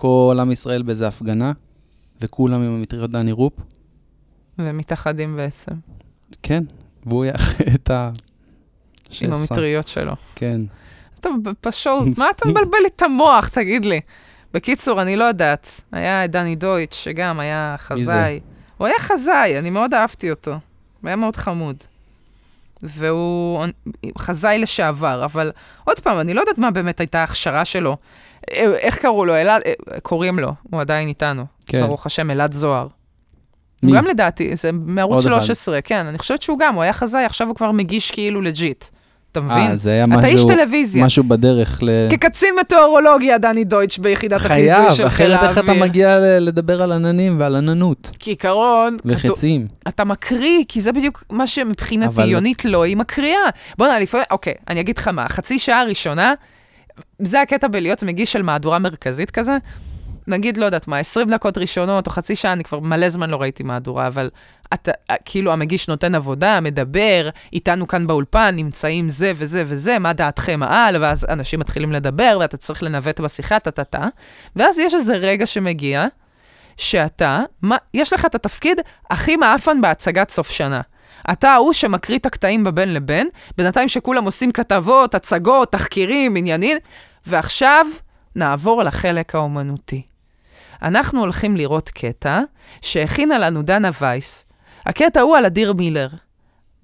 [0.01, 1.53] כל עם ישראל באיזה הפגנה,
[2.21, 3.53] וכולם עם המטריות דני רופ.
[4.59, 5.73] ומתאחדים בעצם,
[6.43, 6.65] כן,
[7.07, 8.11] והוא יאחה את ה...
[9.21, 9.33] עם.
[9.33, 10.13] המטריות שלו.
[10.35, 10.61] כן.
[11.21, 11.29] אתה
[11.61, 14.01] פשוט, מה אתה מבלבל לי את המוח, תגיד לי.
[14.55, 15.81] בקיצור, אני לא יודעת.
[15.93, 17.75] היה דני דויטש, שגם היה?
[17.79, 18.41] חזאי.
[18.77, 20.51] הוא היה חזאי, אני מאוד אהבתי אותו.
[20.51, 21.77] הוא היה מאוד חמוד.
[22.83, 23.67] והוא
[24.19, 25.53] חזאי לשעבר, אבל
[25.85, 27.97] עוד פעם, אני לא יודעת מה באמת הייתה ההכשרה שלו.
[28.57, 29.37] אה, איך קראו לו?
[29.37, 31.45] אלעד, אה, קוראים לו, הוא עדיין איתנו.
[31.67, 31.87] כן.
[31.87, 32.87] ברוך השם, אלעד זוהר.
[33.83, 33.91] מי?
[33.91, 35.45] הוא גם לדעתי, זה מערוץ עוד אחד.
[35.45, 38.85] 13, כן, אני חושבת שהוא גם, הוא היה חזאי, עכשיו הוא כבר מגיש כאילו legit.
[39.33, 39.71] אתה מבין?
[39.71, 41.05] אה, זה היה אתה איש משהו, טלוויזיה.
[41.05, 41.91] משהו בדרך ל...
[42.11, 45.85] כקצין מטאורולוגיה, דני דויטש ביחידת החיזוי חייב, של חיל אחרת איך אתה האוויר.
[45.85, 49.67] מגיע לדבר על עננים ועל עננות כעיקרון, וחצים?
[49.89, 53.39] אתה מקריא, כי זה בדיוק מה שמבחינתי אבל- יונית לא, היא מקריאה.
[53.79, 56.35] בוא'נה, לפעמים, אוקיי, אני אגיד לך מה, החצי שעה הראשונה,
[57.19, 59.57] זה הקטע בלהיות מגיש של מהדורה מרכזית כזה.
[60.27, 63.37] נגיד, לא יודעת מה, 20 דקות ראשונות או חצי שעה, אני כבר מלא זמן לא
[63.37, 64.31] ראיתי מהדורה, אבל
[64.75, 64.93] אתה,
[65.25, 71.03] כאילו המגיש נותן עבודה, מדבר, איתנו כאן באולפן, נמצאים זה וזה וזה, מה דעתכם על,
[71.03, 74.09] ואז אנשים מתחילים לדבר, ואתה צריך לנווט בשיחה, טה-טה-טה,
[74.57, 76.07] ואז יש איזה רגע שמגיע,
[76.77, 78.81] שאתה, מה, יש לך את התפקיד
[79.11, 80.81] הכי מעפן בהצגת סוף שנה.
[81.33, 86.79] אתה ההוא שמקריא את הקטעים בבין לבין, בינתיים שכולם עושים כתבות, הצגות, תחקירים, עניינים,
[87.27, 87.87] ועכשיו
[88.37, 90.03] נעבור לחלק האומנותי.
[90.83, 92.41] אנחנו הולכים לראות קטע
[92.81, 94.45] שהכינה לנו דנה וייס.
[94.87, 96.09] הקטע הוא על אדיר מילר.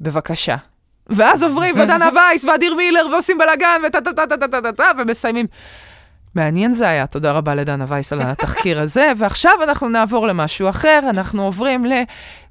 [0.01, 0.57] בבקשה.
[1.07, 4.85] ואז עוברים, ודנה וייס, ואדיר מילר, ועושים בלאגן, וטה טה טה טה טה טה טה,
[4.99, 5.47] ומסיימים.
[6.35, 11.01] מעניין זה היה, תודה רבה לדנה וייס על התחקיר הזה, ועכשיו אנחנו נעבור למשהו אחר,
[11.11, 11.93] אנחנו עוברים ל...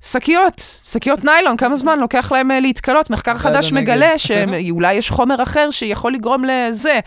[0.03, 3.09] שקיות, שקיות ניילון, כמה זמן לוקח להם אה, להתכלות?
[3.09, 3.71] מחקר חדש.
[3.71, 6.99] מגלה שאולי יש חומר אחר שיכול לגרום לזה.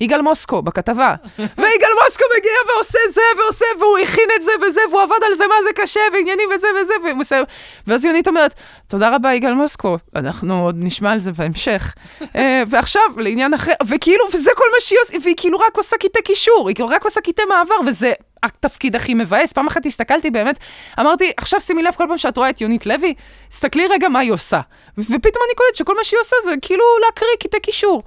[0.00, 1.14] יגאל מוסקו, בכתבה.
[1.38, 5.46] ויגאל מוסקו מגיע ועושה זה ועושה, והוא הכין את זה וזה, והוא עבד על זה,
[5.46, 7.44] מה זה קשה, ועניינים וזה וזה, והוא מסיים.
[7.86, 8.54] ואז יונית אומרת,
[8.88, 11.94] תודה רבה, יגאל מוסקו, אנחנו עוד נשמע על זה בהמשך.
[12.36, 16.22] אה, ועכשיו, לעניין אחר, וכאילו, וזה כל מה שהיא עושה, והיא כאילו רק עושה קטעי
[16.22, 18.12] קישור, היא רק עושה קטעי מעבר, וזה
[18.44, 19.52] התפקיד הכי מבאס.
[19.52, 20.58] פעם אחת הסתכלתי באמת,
[21.00, 23.14] אמרתי, עכשיו שימי לב כל פעם שאת רואה את יונית לוי,
[23.48, 24.60] תסתכלי רגע מה היא עושה.
[24.98, 28.02] ופתאום אני קולטת שכל מה שהיא עושה זה כאילו להקריא קטעי קישור.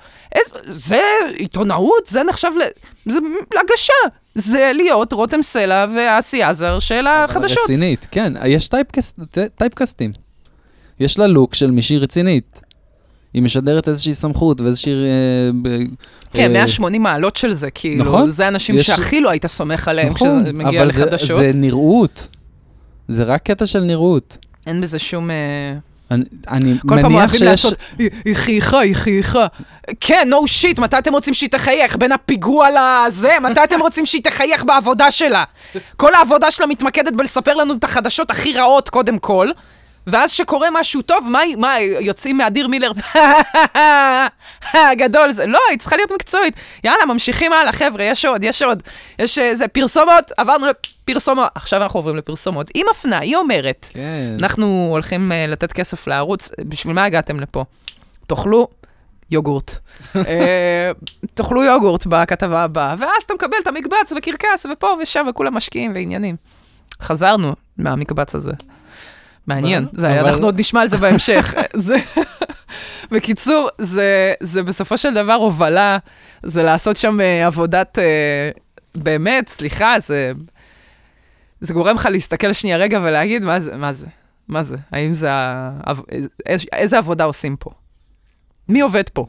[0.69, 1.01] זה
[1.33, 2.61] עיתונאות, זה נחשב ל...
[3.05, 3.19] זה
[3.59, 3.93] הגשה.
[4.35, 7.63] זה להיות רותם סלע ואסי עזר של החדשות.
[7.63, 9.19] רצינית, כן, יש טייפקסט,
[9.57, 10.11] טייפקסטים.
[10.99, 12.61] יש לה לוק של מישהי רצינית.
[13.33, 14.91] היא משדרת איזושהי סמכות ואיזושהי...
[14.93, 15.09] אה,
[15.61, 15.77] ב-
[16.33, 18.29] כן, אה, 180 מעלות של זה, כאילו, נכון.
[18.29, 21.39] זה אנשים יש- שהכי לא היית סומך עליהם נכון, כשזה מגיע אבל זה- לחדשות.
[21.39, 22.27] זה נראות.
[23.07, 24.37] זה רק קטע של נראות.
[24.67, 25.31] אין בזה שום...
[25.31, 25.35] אה,
[26.11, 27.41] אני, אני כל פעם מניח אוהבים שיש...
[27.47, 29.45] לעשות, "היא- היא חייכה, היא חייכה.
[29.99, 31.95] כן, no shit, מתי אתם רוצים שהיא תחייך?
[31.97, 32.67] בין הפיגוע
[33.07, 33.31] לזה?
[33.49, 35.43] מתי אתם רוצים שהיא תחייך בעבודה שלה?
[35.95, 39.49] כל העבודה שלה מתמקדת בלספר לנו את החדשות הכי רעות, קודם כל.
[40.07, 42.91] ואז שקורה משהו טוב, מה, מה, יוצאים מאדיר מילר,
[45.01, 46.53] גדול, זה, לא, היא צריכה להיות מקצועית.
[46.83, 48.83] יאללה, ממשיכים הלאה, חבר'ה, יש עוד, יש עוד.
[49.19, 52.71] יש איזה פרסומות, עברנו לפרסומות, עכשיו אנחנו עוברים לפרסומות.
[52.73, 54.37] היא מפנה, היא אומרת, כן.
[54.41, 57.63] אנחנו הולכים uh, לתת כסף לערוץ, בשביל מה הגעתם לפה?
[58.27, 58.67] תאכלו
[59.31, 59.71] יוגורט.
[60.13, 60.17] uh,
[61.35, 66.35] תאכלו יוגורט בכתבה הבאה, ואז אתה מקבל את המקבץ וקרקס ופה ושם וכולם משקיעים ועניינים.
[67.01, 68.51] חזרנו מהמקבץ הזה.
[69.47, 71.53] מעניין, זה, אבל- אנחנו עוד נשמע על זה בהמשך.
[71.87, 71.97] זה,
[73.11, 75.97] בקיצור, זה, זה בסופו של דבר הובלה,
[76.43, 78.59] זה לעשות שם uh, עבודת, uh,
[78.95, 80.31] באמת, סליחה, זה,
[81.61, 84.07] זה גורם לך להסתכל שנייה רגע ולהגיד, מה זה, מה זה,
[84.47, 85.29] מה זה, האם זה,
[86.73, 87.69] איזה עבודה עושים פה?
[88.69, 89.25] מי עובד פה?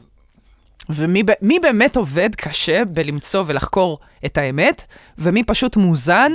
[0.89, 4.83] ומי באמת עובד קשה בלמצוא ולחקור את האמת,
[5.17, 6.31] ומי פשוט מוזן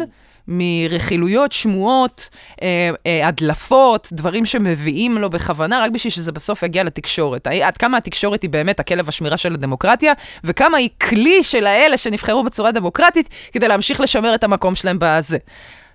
[0.49, 2.29] מרכילויות, שמועות,
[2.63, 7.47] אה, אה, הדלפות, דברים שמביאים לו בכוונה, רק בשביל שזה בסוף יגיע לתקשורת.
[7.47, 10.13] עד כמה התקשורת היא באמת הכלב השמירה של הדמוקרטיה,
[10.45, 15.39] וכמה היא כלי של האלה שנבחרו בצורה דמוקרטית, כדי להמשיך לשמר את המקום שלהם בזה.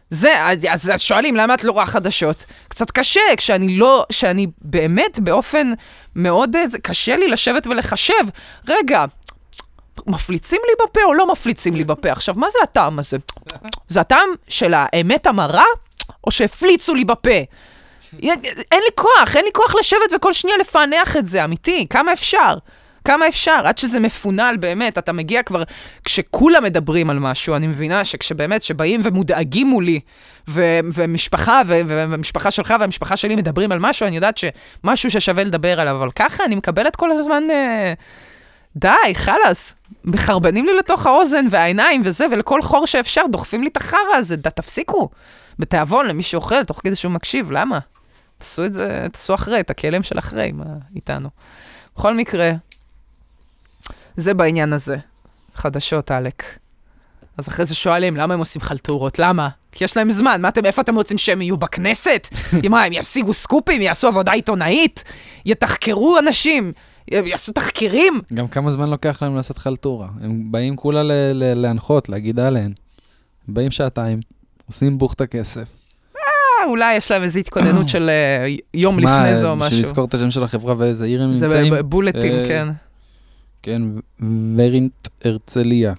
[0.09, 0.33] זה,
[0.71, 2.45] אז שואלים, למה את לא רואה חדשות?
[2.67, 5.73] קצת קשה, כשאני לא, שאני באמת באופן
[6.15, 8.13] מאוד, אה, קשה לי לשבת ולחשב.
[8.67, 9.05] רגע,
[10.07, 12.11] מפליצים לי בפה או לא מפליצים לי בפה?
[12.11, 13.17] עכשיו, מה זה הטעם הזה?
[13.87, 15.65] זה הטעם של האמת המרה,
[16.23, 17.39] או שהפליצו לי בפה?
[18.21, 18.39] אין
[18.71, 22.53] לי כוח, אין לי כוח לשבת וכל שנייה לפענח את זה, אמיתי, כמה אפשר?
[23.03, 23.61] כמה אפשר?
[23.65, 25.63] עד שזה מפונל באמת, אתה מגיע כבר,
[26.03, 29.99] כשכולם מדברים על משהו, אני מבינה שכשבאמת, שבאים ומודאגים מולי,
[30.49, 35.79] ו- ומשפחה, ו- ומשפחה שלך והמשפחה שלי מדברים על משהו, אני יודעת שמשהו ששווה לדבר
[35.79, 37.93] עליו, אבל ככה אני מקבלת כל הזמן, אה,
[38.79, 44.15] די, חלאס, מחרבנים לי לתוך האוזן והעיניים וזה, ולכל חור שאפשר דוחפים לי את החרא
[44.15, 45.09] הזה, ד- תפסיקו.
[45.59, 47.79] בתיאבון למי שאוכל, תוך כדי שהוא מקשיב, למה?
[48.37, 50.63] תעשו את זה, תעשו אחרי, את הכלם של אחרי, מה
[50.95, 51.29] איתנו.
[51.97, 52.51] בכל מקרה,
[54.15, 54.97] זה בעניין הזה.
[55.55, 56.43] חדשות, עלק.
[57.37, 59.19] אז אחרי זה שואלים, למה הם עושים חלטורות?
[59.19, 59.49] למה?
[59.71, 60.41] כי יש להם זמן.
[60.41, 62.27] מה אתם, איפה אתם רוצים שהם יהיו בכנסת?
[62.69, 63.81] מה, הם ישיגו סקופים?
[63.81, 65.03] יעשו עבודה עיתונאית?
[65.45, 66.73] יתחקרו אנשים?
[67.11, 68.21] יעשו תחקירים?
[68.33, 70.07] גם כמה זמן לוקח להם לעשות חלטורה.
[70.21, 72.39] הם באים כולה ל- ל- להנחות, להגיד.
[72.39, 72.73] הם
[73.47, 74.19] באים שעתיים,
[74.67, 75.67] עושים בוכטה כסף.
[76.15, 76.21] אה,
[76.67, 79.81] אולי יש להם איזו התכוננות של אה, יום מה, לפני זה או בשביל משהו.
[79.81, 81.73] לזכור את השם של החברה ואיזה עיר הם זה נמצאים?
[81.73, 82.67] בבולטים, אה, כן.
[83.63, 83.81] כן,
[84.57, 85.93] ורינט הרצליה.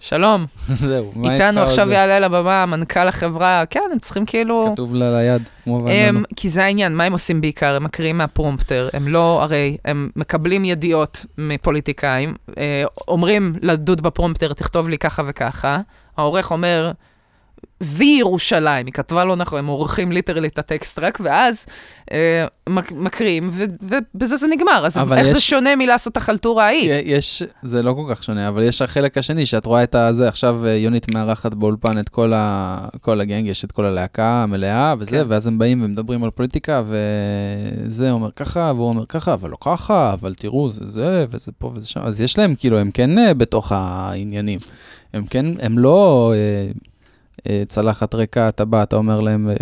[0.00, 1.94] שלום, זהו, מה היא איתנו עכשיו זה?
[1.94, 4.70] יעלה לבמה מנכ"ל החברה, כן, הם צריכים כאילו...
[4.72, 6.20] כתוב לה ליד, כמו הם, ואננו.
[6.36, 7.76] כי זה העניין, מה הם עושים בעיקר?
[7.76, 14.88] הם מקריאים מהפרומפטר, הם לא, הרי, הם מקבלים ידיעות מפוליטיקאים, אה, אומרים לדוד בפרומפטר, תכתוב
[14.88, 15.78] לי ככה וככה,
[16.16, 16.92] העורך אומר,
[17.82, 21.66] וירושלים, היא כתבה לא נכון, הם עורכים ליטרלי את הטקסט רק, ואז
[22.12, 23.64] אה, מק- מקריאים, ו-
[24.14, 24.86] ובזה זה נגמר.
[24.86, 26.92] אז איך זה יש- שונה מלעשות את החלטורה ההיא?
[27.04, 30.66] יש, זה לא כל כך שונה, אבל יש החלק השני, שאת רואה את הזה, עכשיו
[30.66, 35.10] אה, יונית מארחת באולפן את כל, ה, כל הגנג, יש את כל הלהקה המלאה וזה,
[35.10, 35.24] כן.
[35.28, 36.82] ואז הם באים ומדברים על פוליטיקה,
[37.86, 41.72] וזה אומר ככה, והוא אומר ככה, אבל לא ככה, אבל תראו, זה זה, וזה פה
[41.74, 44.58] וזה שם, אז יש להם, כאילו, הם כן אה, בתוך העניינים.
[45.12, 46.70] הם כן, הם לא אה,
[47.66, 49.54] צלחת ריקה, אתה בא, אתה אומר להם, אה,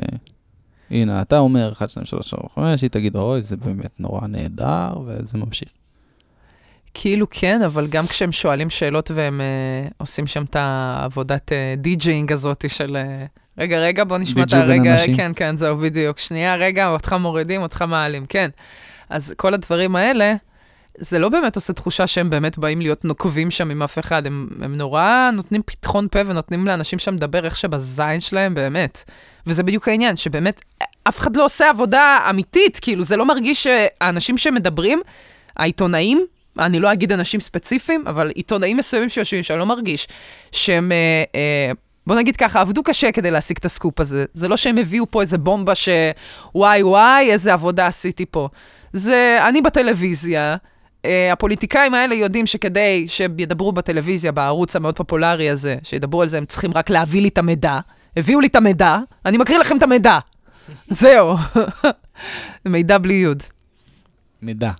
[0.90, 4.90] הנה, אתה אומר 1, 2, 3, 4, 5, היא תגיד, אוי, זה באמת נורא נהדר,
[5.06, 5.68] וזה ממשיך.
[6.94, 12.32] כאילו כן, אבל גם כשהם שואלים שאלות והם uh, עושים שם את העבודת uh, די-ג'יינג
[12.32, 12.96] הזאת של...
[12.96, 14.96] Uh, רגע, רגע, בוא נשמע את הרגע.
[15.16, 16.18] כן, כן, זהו, בדיוק.
[16.18, 18.50] שנייה, רגע, אותך מורידים, אותך מעלים, כן.
[19.10, 20.34] אז כל הדברים האלה,
[20.98, 24.48] זה לא באמת עושה תחושה שהם באמת באים להיות נוקבים שם עם אף אחד, הם,
[24.60, 29.04] הם נורא נותנים פתחון פה ונותנים לאנשים שם לדבר איך שבזין שלהם, באמת.
[29.46, 30.60] וזה בדיוק העניין, שבאמת,
[31.08, 35.00] אף אחד לא עושה עבודה אמיתית, כאילו, זה לא מרגיש שהאנשים שמדברים,
[35.56, 36.26] העיתונאים,
[36.58, 40.08] אני לא אגיד אנשים ספציפיים, אבל עיתונאים מסוימים שיושבים שם, לא מרגיש
[40.52, 41.72] שהם, אה, אה,
[42.06, 44.24] בוא נגיד ככה, עבדו קשה כדי להשיג את הסקופ הזה.
[44.32, 48.48] זה לא שהם הביאו פה איזה בומבה שוואי וואי, איזה עבודה עשיתי פה.
[48.92, 50.56] זה, אני בטלוויזיה,
[51.32, 56.70] הפוליטיקאים האלה יודעים שכדי שידברו בטלוויזיה, בערוץ המאוד פופולרי הזה, שידברו על זה, הם צריכים
[56.74, 57.78] רק להביא לי את המידע.
[58.16, 60.18] הביאו לי את המידע, אני מקריא לכם את המידע.
[60.90, 61.36] זהו.
[62.66, 63.42] מידע בלי יוד.
[64.42, 64.70] מידע.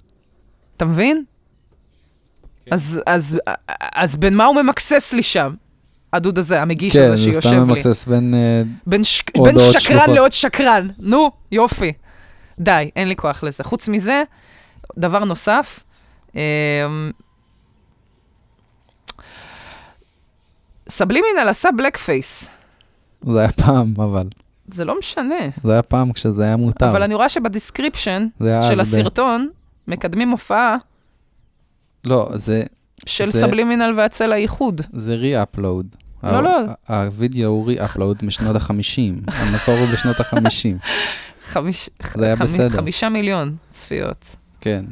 [0.76, 1.24] אתה מבין?
[2.70, 3.38] אז, אז,
[3.94, 5.54] אז בין מה הוא ממקסס לי שם?
[6.12, 7.58] הדוד הזה, המגיש כן, הזה זה שיושב סתם לי.
[7.60, 8.34] ממקסס בין...
[8.34, 9.22] אה, בין, ש...
[9.36, 10.08] עוד בין שקרן שלוחות.
[10.08, 10.88] לעוד שקרן.
[10.98, 11.92] נו, יופי.
[12.58, 13.64] די, אין לי כוח לזה.
[13.64, 14.22] חוץ מזה,
[14.98, 15.82] דבר נוסף.
[20.88, 22.48] סבלימינל עשה blackface.
[23.33, 24.29] זה היה פעם, אבל.
[24.68, 25.35] זה לא משנה.
[25.64, 26.90] זה היה פעם כשזה היה מותר.
[26.90, 29.49] אבל אני רואה שב-description של אז ב- הסרטון,
[29.88, 30.75] מקדמים הופעה
[32.05, 32.62] לא, זה,
[33.07, 34.81] של זה- סבלימינל והצל האיחוד.
[34.92, 35.87] זה re-upload.
[36.22, 36.51] לא, לא.
[36.88, 38.70] הווידאו הוא re-upload משנות ה-50.
[39.38, 40.88] המקור הוא בשנות ה-50.
[41.46, 41.90] חמיש...
[42.14, 42.77] זה היה חמ- בסדר.
[42.77, 44.37] חמישה מיליון צפיות.
[44.61, 44.85] כן.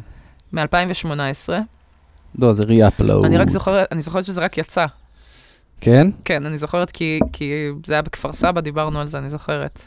[0.54, 1.52] מ-2018.
[2.38, 3.24] לא, זה re-upload.
[3.24, 4.86] אני רק זוכרת, אני זוכרת שזה רק יצא.
[5.80, 6.06] כן?
[6.24, 7.52] כן, אני זוכרת כי, כי
[7.86, 9.86] זה היה בכפר סבא, דיברנו על זה, אני זוכרת.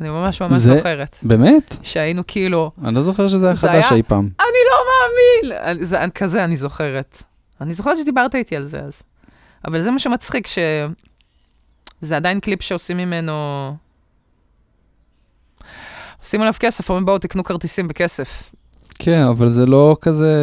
[0.00, 1.16] אני ממש ממש זה- זוכרת.
[1.22, 1.76] באמת?
[1.82, 4.28] שהיינו כאילו, אני לא זוכר שזה היה חדש היה- אי פעם.
[4.40, 5.84] אני לא מאמין!
[5.84, 7.22] זה, כזה אני זוכרת.
[7.60, 9.02] אני זוכרת שדיברת איתי על זה אז.
[9.64, 13.32] אבל זה מה שמצחיק, שזה עדיין קליפ שעושים ממנו...
[16.22, 18.50] עושים עליו כסף, אומרים בואו תקנו כרטיסים בכסף.
[19.04, 20.34] כן, אבל זה לא כזה...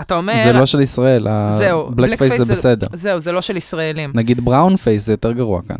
[0.00, 0.42] אתה אומר...
[0.44, 2.86] זה לא של ישראל, ה-blackface זה בסדר.
[2.94, 4.10] זהו, זה לא של ישראלים.
[4.14, 5.76] נגיד brownface זה יותר גרוע כאן.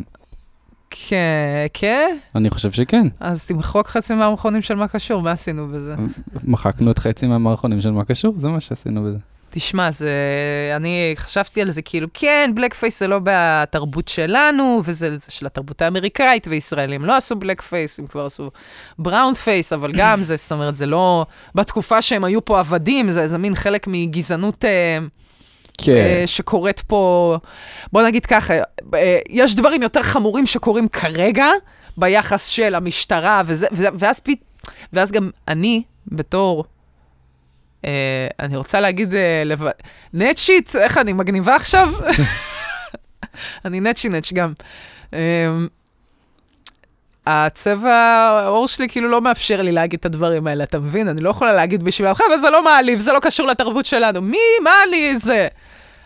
[0.89, 2.17] כן, כן?
[2.35, 3.07] אני חושב שכן.
[3.19, 5.95] אז תמחוק חצי מהמערכונים של מה קשור, מה עשינו בזה?
[6.43, 9.17] מחקנו את חצי מהמערכונים של מה קשור, זה מה שעשינו בזה.
[9.55, 10.09] תשמע, זה...
[10.75, 15.81] אני חשבתי על זה כאילו, כן, blackface זה לא בתרבות שלנו, וזה זה של התרבות
[15.81, 18.51] האמריקאית, וישראלים לא עשו blackface, הם כבר עשו
[18.99, 21.25] brownface, אבל גם זה, זאת אומרת, זה לא...
[21.55, 24.65] בתקופה שהם היו פה עבדים, זה איזה מין חלק מגזענות...
[24.65, 24.97] אה,
[25.77, 25.91] כן.
[25.91, 27.37] אה, שקורית פה,
[27.91, 28.53] בוא נגיד ככה,
[28.93, 31.45] אה, יש דברים יותר חמורים שקורים כרגע
[31.97, 34.21] ביחס של המשטרה, וזה, ואז,
[34.93, 36.65] ואז גם אני, בתור,
[37.85, 39.63] אה, אני רוצה להגיד, אה, לב...
[40.13, 41.93] נצ'ית, איך אני מגניבה עכשיו?
[43.65, 44.53] אני נצ'י נצ' גם.
[45.13, 45.19] אה,
[47.27, 47.93] הצבע
[48.43, 51.07] העור שלי כאילו לא מאפשר לי להגיד את הדברים האלה, אתה מבין?
[51.07, 54.21] אני לא יכולה להגיד בשבילם, חבר'ה, זה לא מעליב, זה לא קשור לתרבות שלנו.
[54.21, 55.47] מי, מה אני זה?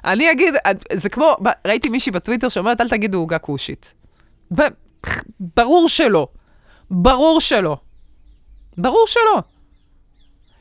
[0.06, 0.54] אני אגיד,
[0.94, 1.36] זה כמו,
[1.68, 3.94] ראיתי מישהי בטוויטר שאומרת, אל תגידו עוגה כושית.
[4.56, 4.68] ב-
[5.56, 6.28] ברור שלא.
[6.92, 7.78] ברור שלא.
[8.78, 9.42] ברור שלא.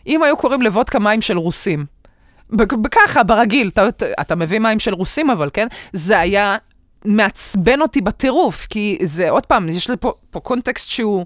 [0.06, 1.84] אם היו קוראים לוודקה מים של רוסים,
[2.90, 3.88] ככה, ברגיל, אתה,
[4.20, 5.66] אתה, מביא מים של רוסים אבל, כן?
[5.92, 6.56] זה היה
[7.04, 11.24] מעצבן אותי בטירוף, כי זה, עוד פעם, יש לי פה, פה קונטקסט שהוא...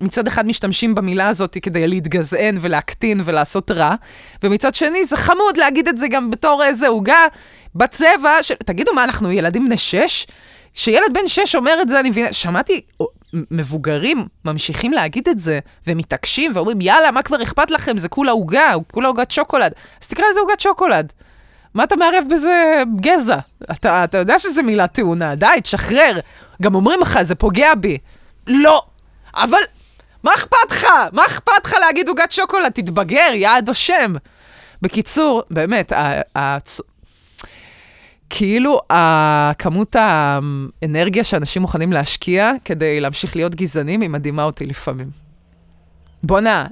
[0.00, 3.94] מצד אחד משתמשים במילה הזאת כדי להתגזען ולהקטין ולעשות רע,
[4.42, 7.26] ומצד שני זה חמוד להגיד את זה גם בתור איזה עוגה
[7.74, 8.54] בצבע של...
[8.54, 10.26] תגידו, מה, אנחנו ילדים בני שש?
[10.74, 12.80] כשילד בן שש אומר את זה, אני מבינה, שמעתי
[13.50, 17.98] מבוגרים ממשיכים להגיד את זה, ומתעקשים ואומרים, יאללה, מה כבר אכפת לכם?
[17.98, 19.72] זה כולה עוגה, כולה עוגת שוקולד.
[20.02, 21.12] אז תקרא לזה עוגת שוקולד.
[21.74, 23.38] מה אתה מערב בזה גזע?
[23.70, 26.20] אתה, אתה יודע שזו מילה טעונה, די, תשחרר.
[26.62, 27.98] גם אומרים לך, זה פוגע בי.
[28.46, 28.82] לא.
[29.34, 29.58] אבל
[30.24, 30.86] מה אכפת לך?
[31.12, 32.72] מה אכפת לך להגיד עוגת שוקולד?
[32.72, 34.12] תתבגר, יעד או שם.
[34.82, 35.92] בקיצור, באמת,
[36.36, 36.80] הצ-
[38.36, 45.10] כאילו הכמות האנרגיה שאנשים מוכנים להשקיע כדי להמשיך להיות גזענים, היא מדהימה אותי לפעמים.
[46.22, 46.66] בואנה,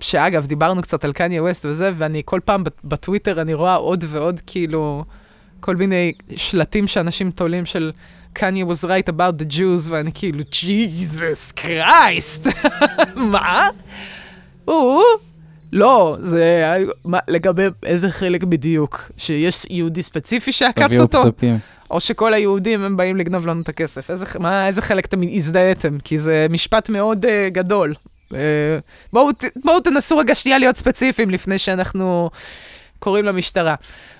[0.00, 4.04] שאגב, דיברנו קצת על קניה ווסט וזה, ואני כל פעם בט- בטוויטר אני רואה עוד
[4.08, 5.04] ועוד כאילו
[5.60, 7.92] כל מיני שלטים שאנשים תולים של
[8.32, 12.46] קניה was right about the Jews, ואני כאילו, ג'יזוס קרייסט,
[13.32, 13.68] מה?
[14.64, 15.02] הוא?
[15.72, 21.58] לא, זה מה, לגבי איזה חלק בדיוק, שיש יהודי ספציפי שעקץ אותו, פסוקים.
[21.90, 24.10] או שכל היהודים הם באים לגנוב לנו את הכסף.
[24.10, 25.98] איזה, מה, איזה חלק אתם הזדהיתם?
[25.98, 27.94] כי זה משפט מאוד uh, גדול.
[28.30, 28.34] Uh,
[29.12, 29.28] בואו,
[29.64, 32.30] בואו תנסו רגע שנייה להיות ספציפיים לפני שאנחנו
[32.98, 33.74] קוראים למשטרה.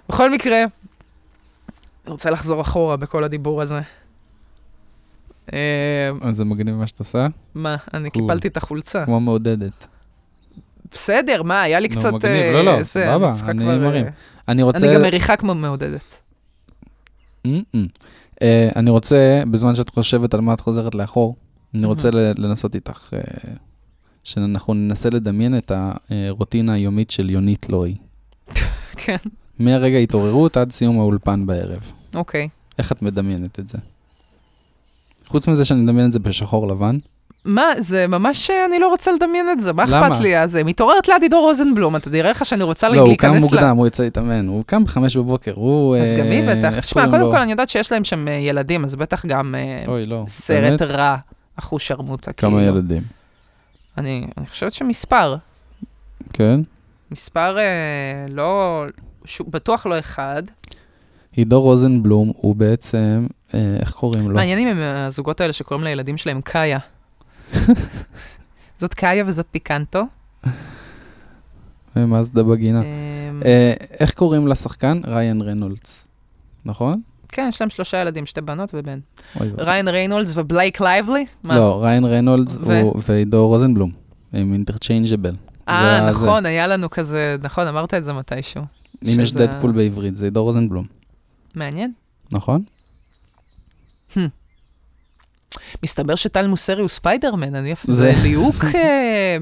[0.08, 3.80] בכל מקרה, אני רוצה לחזור אחורה בכל הדיבור הזה.
[5.52, 5.58] אה,
[6.22, 8.10] אז זה מגניב מה שאת עושה, מה, אני.
[8.10, 9.04] קיפלתי את החולצה.
[9.04, 9.86] כמו מעודדת.
[10.94, 12.12] בסדר, מה, היה לי נו, קצת...
[12.12, 12.24] מגניב.
[12.24, 14.06] אה, לא, לא, סבבה, אני מרים.
[14.06, 14.10] אה,
[14.48, 14.86] אני רוצה...
[14.86, 16.18] אני גם מריחה כמו מעודדת.
[17.46, 21.36] אה, אני רוצה, בזמן שאת חושבת על מה את חוזרת לאחור,
[21.74, 23.10] אני רוצה לנסות איתך,
[24.24, 25.72] שאנחנו ננסה לדמיין את
[26.10, 27.94] הרוטינה היומית של יונית לוי.
[29.02, 29.16] כן,
[29.58, 31.92] מהרגע ההתעוררות עד סיום האולפן בערב.
[32.14, 32.48] אוקיי.
[32.78, 33.78] איך את מדמיינת את זה?
[35.26, 36.98] חוץ מזה שאני מדמיין את זה בשחור לבן,
[37.44, 39.84] מה, זה ממש, אה, אני לא רוצה לדמיין את זה, מה?
[39.84, 40.38] אכפת לי?
[40.38, 43.42] אז אה, מתעוררת ליד עידו רוזנבלום, אתה תראה לך שאני רוצה לא, הוא קם להיכנס
[43.42, 43.54] ל...
[43.54, 45.96] מוקדם, הוא יוצא להתאמן, הוא קם בחמש בבוקר, הוא...
[45.96, 46.80] אז גם היא אה, בטח.
[46.80, 47.24] תשמע, קודם?
[47.30, 50.24] כל אני יודעת שיש להם שם אה, ילדים, אז בטח גם אה, לא.
[50.28, 50.82] סרט?
[50.82, 51.16] רע,
[51.56, 52.32] אחוז שרמוטה.
[52.32, 52.72] כמה כאילו.
[52.72, 53.02] ילדים.
[53.98, 55.36] אני חושבת שמספר,
[56.32, 56.60] כן.
[57.10, 57.64] מספר אה,
[58.28, 58.84] לא,
[59.48, 60.42] בטוח לא אחד.
[61.32, 64.34] עידו רוזנבלום הוא בעצם, אה, איך קוראים לו?
[64.34, 66.78] מעניינים הם הזוגות האלה שקוראים לילדים שלהם קאיה.
[68.80, 70.02] זאת קאיה וזאת פיקנטו.
[71.96, 72.82] ומאזדה בגינה.
[72.82, 75.00] אמ, אה, איך קוראים לשחקן?
[75.06, 76.06] ריין רנולדס,
[76.64, 76.94] נכון?
[77.28, 78.98] כן, יש להם שלושה ילדים, שתי בנות ובן.
[79.58, 81.26] ריין ריינולדס ובלייק לייבלי?
[81.44, 82.04] לא, ריין
[82.82, 83.90] הוא- ועידו רוזנבלום,
[84.32, 85.34] הם interchangeable.
[85.68, 88.62] אה, נכון, היה לנו כזה, נכון, אמרת את זה מתישהו.
[89.04, 90.86] אם יש דדפול בעברית, זה עידו רוזנבלום,
[91.54, 91.92] מעניין.
[92.32, 92.62] נכון?
[95.82, 97.94] מסתבר שטל מוסרי הוא ספיידרמן, אני אפילו...
[97.94, 98.64] זה- ליהוק...
[98.74, 99.36] אה,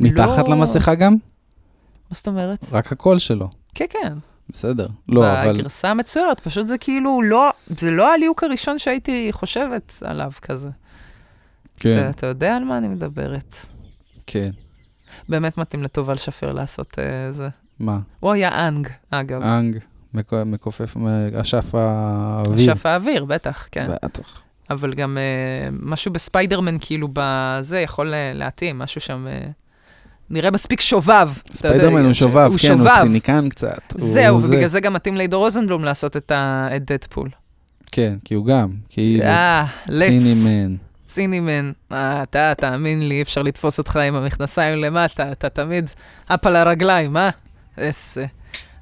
[0.00, 1.12] מתחת לא- למסכה גם?
[1.12, 2.66] מה זאת אומרת?
[2.72, 3.48] רק הקול שלו.
[3.74, 4.12] כן, כן.
[4.50, 4.86] בסדר.
[5.08, 5.52] לא, אבל...
[5.58, 7.50] בגרסה המצוירת, פשוט זה כאילו לא...
[7.68, 10.70] זה לא הליהוק הראשון שהייתי חושבת עליו כזה.
[11.76, 13.54] כן, אתה- אתה יודע על מה אני מדברת.
[14.26, 14.50] כן.
[15.28, 17.48] באמת מתאים לתובל שפיר לעשות אה, זה.
[17.78, 17.98] מה?
[18.20, 19.42] הוא היה אנג, אגב.
[19.42, 19.78] אנג,
[20.46, 20.94] מכופף,
[21.40, 22.74] אשף האוויר.
[22.74, 23.88] שף האוויר, בטח, כן.
[24.02, 24.42] בטח.
[24.70, 29.26] אבל גם אה, משהו בספיידרמן, כאילו, בזה יכול אה, להתאים, משהו שם...
[29.28, 29.46] אה,
[30.30, 31.28] נראה מספיק שובב.
[31.54, 33.00] ספיידרמן הוא שובב, הוא כן, הוא שובב.
[33.02, 33.92] ציניקן קצת.
[33.92, 34.46] הוא זהו, זה.
[34.46, 37.28] ובגלל זה גם מתאים לעידו רוזנבלום לעשות את ה- את דדפול.
[37.92, 39.24] כן, כי הוא גם, כאילו.
[41.04, 41.72] צינימן.
[41.92, 45.90] אה, אתה, תאמין לי, אי אפשר לתפוס אותך עם המכנסיים למטה, אתה תמיד
[46.26, 47.30] אפ על הרגליים, אה?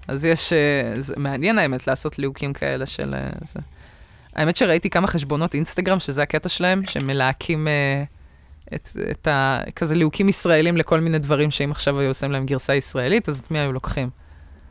[0.08, 0.52] אז יש...
[0.98, 3.14] זה מעניין האמת לעשות ליהוקים כאלה של...
[3.42, 3.60] זה.
[4.34, 8.04] האמת שראיתי כמה חשבונות אינסטגרם, שזה הקטע שלהם, שהם מלהקים אה,
[8.74, 9.60] את, את ה...
[9.76, 13.50] כזה ליהוקים ישראלים לכל מיני דברים שאם עכשיו היו עושים להם גרסה ישראלית, אז את
[13.50, 14.10] מי היו לוקחים?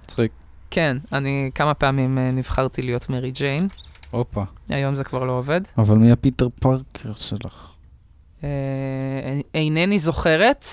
[0.04, 0.32] מצחיק.
[0.72, 3.68] כן, אני כמה פעמים אה, נבחרתי להיות מרי ג'יין,
[4.12, 4.44] הופה.
[4.70, 5.62] היום זה כבר לא עובד.
[5.78, 7.68] אבל מי הפיטר פארקר שלך?
[8.44, 8.50] אה,
[9.54, 10.66] אינני זוכרת,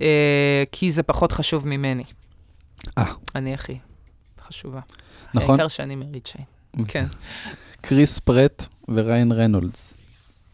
[0.00, 2.02] אה, כי זה פחות חשוב ממני.
[2.98, 3.12] אה.
[3.34, 3.78] אני הכי
[4.40, 4.80] חשובה.
[5.34, 5.50] נכון?
[5.50, 6.44] העיקר שאני מרי צ'יין.
[6.88, 7.04] כן.
[7.80, 9.94] קריס פרט וריין רנולדס.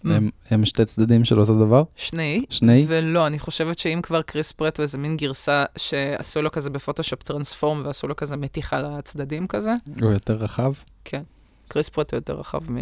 [0.04, 0.08] Mm.
[0.10, 1.82] הם- הם שתי צדדים של אותו דבר?
[1.96, 2.44] שני.
[2.50, 2.84] שני?
[2.88, 7.82] ולא, אני חושבת שאם כבר קריס פרט ואיזה מין גרסה שעשו לו כזה בפוטושופ transform
[7.86, 10.72] ועשו לו כזה מתיחה לצדדים כזה, הוא יותר רחב?
[11.68, 12.76] קריס פרט הוא יותר רחב מ...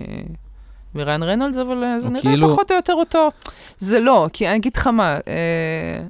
[0.94, 3.28] מריין רנולדס, אבל אה, זה הוא נראה כאילו- פחות או יותר אותו.
[3.78, 6.02] זה לא, כי אני אגיד לך מה, אה,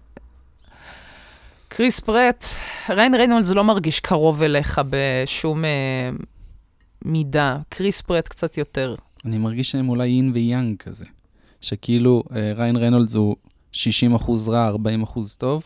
[1.69, 2.45] קריס פרט,
[2.91, 5.71] ריין רנולדס לא מרגיש קרוב אליך בשום אה,
[7.05, 7.59] מידה.
[7.69, 8.95] קריס פרט קצת יותר.
[9.25, 11.05] אני מרגיש שהם אולי יין ויאנג כזה.
[11.61, 13.37] שכאילו אה, ריין רנולדס הוא
[13.73, 15.63] 60 אחוז רע, 40 אחוז טוב,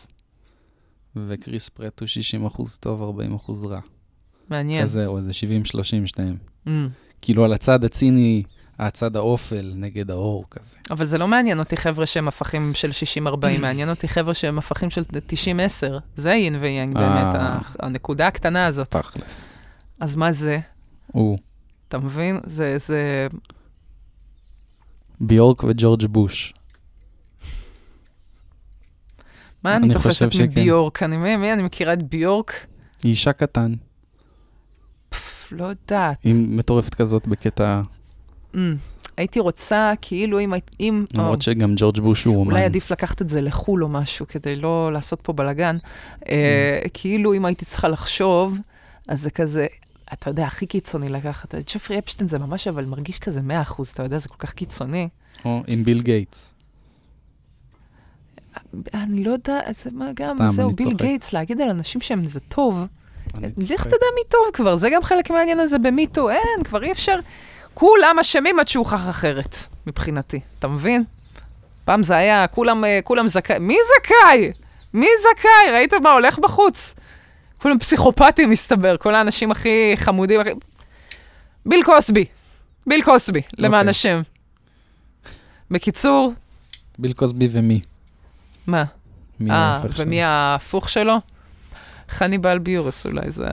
[1.15, 3.79] וקריס פרט הוא 60 אחוז טוב, 40 אחוז רע.
[4.49, 4.83] מעניין.
[4.83, 5.33] כזה, או איזה 70-30
[6.05, 6.35] שניהם.
[6.67, 6.69] Mm.
[7.21, 8.43] כאילו על הצד הציני,
[8.79, 10.75] הצד האופל נגד האור כזה.
[10.91, 12.89] אבל זה לא מעניין אותי חבר'ה שהם הפכים של
[13.27, 13.27] 60-40,
[13.61, 15.05] מעניין אותי חבר'ה שהם הפכים של 90-10.
[16.15, 17.41] זה יין ויאנג באמת, אה.
[17.41, 18.87] ה- הנקודה הקטנה הזאת.
[18.87, 19.53] תכלס.
[19.99, 20.59] אז מה זה?
[21.11, 21.37] הוא
[21.87, 22.39] אתה מבין?
[22.45, 23.27] זה, זה...
[25.19, 26.53] ביורק וג'ורג' בוש.
[29.63, 30.43] מה אני אני תופסת שכן.
[30.43, 31.03] מביורק?
[31.03, 32.65] אני, מי, מי אני מכירה את ביורק?
[33.03, 33.73] היא אישה קטן,
[35.09, 36.17] פף, לא יודעת.
[36.23, 37.81] היא מטורפת כזאת בקטע,
[38.53, 38.57] Mm,
[39.17, 40.53] הייתי רוצה, כאילו, אם...
[40.79, 42.51] אם למרות שגם ג'ורג' בוש הוא אומן.
[42.51, 45.77] אולי עדיף לקחת את זה לחו"ל או משהו, כדי לא לעשות פה בלאגן.
[46.29, 48.57] אה, כאילו, אם הייתי צריכה לחשוב,
[49.07, 49.67] אז זה כזה,
[50.13, 51.55] אתה יודע, הכי קיצוני לקחת.
[51.55, 54.51] את ג'פרי אפשטיין זה ממש, אבל מרגיש כזה 100 אחוז, אתה יודע, זה כל כך
[54.51, 55.09] קיצוני.
[55.45, 56.53] או אם ביל גייטס.
[58.93, 61.01] אני לא יודעת, זה מה גם, סתם, זהו, ביל צוחק.
[61.01, 62.87] גייטס, להגיד על אנשים שהם זה טוב.
[63.57, 63.83] לך.
[63.83, 67.19] תדע מי טוב כבר, זה גם חלק מהעניין הזה במיטו, אין, כבר אי אפשר.
[67.73, 69.55] כולם אשמים עד שהוכח אחרת,
[69.87, 71.03] מבחינתי, אתה מבין?
[71.85, 74.51] פעם זה היה, כולם, אה, כולם זכאי, מי זכאי?
[74.93, 75.73] מי זכאי?
[75.73, 76.95] ראית מה הולך בחוץ?
[77.61, 80.49] כולם פסיכופטים, מסתבר, כל האנשים הכי חמודים, הכי...
[81.65, 82.25] ביל קוסבי,
[82.87, 83.89] ביל קוסבי, למען אוקיי.
[83.89, 84.21] השם.
[85.71, 86.33] בקיצור,
[86.99, 87.81] ביל קוסבי ומי?
[88.67, 88.83] מה?
[89.39, 90.05] מי אה, ההפך שלו?
[90.05, 91.15] ומי ההפוך שלו?
[92.09, 93.47] חניבל ביורס אולי, זה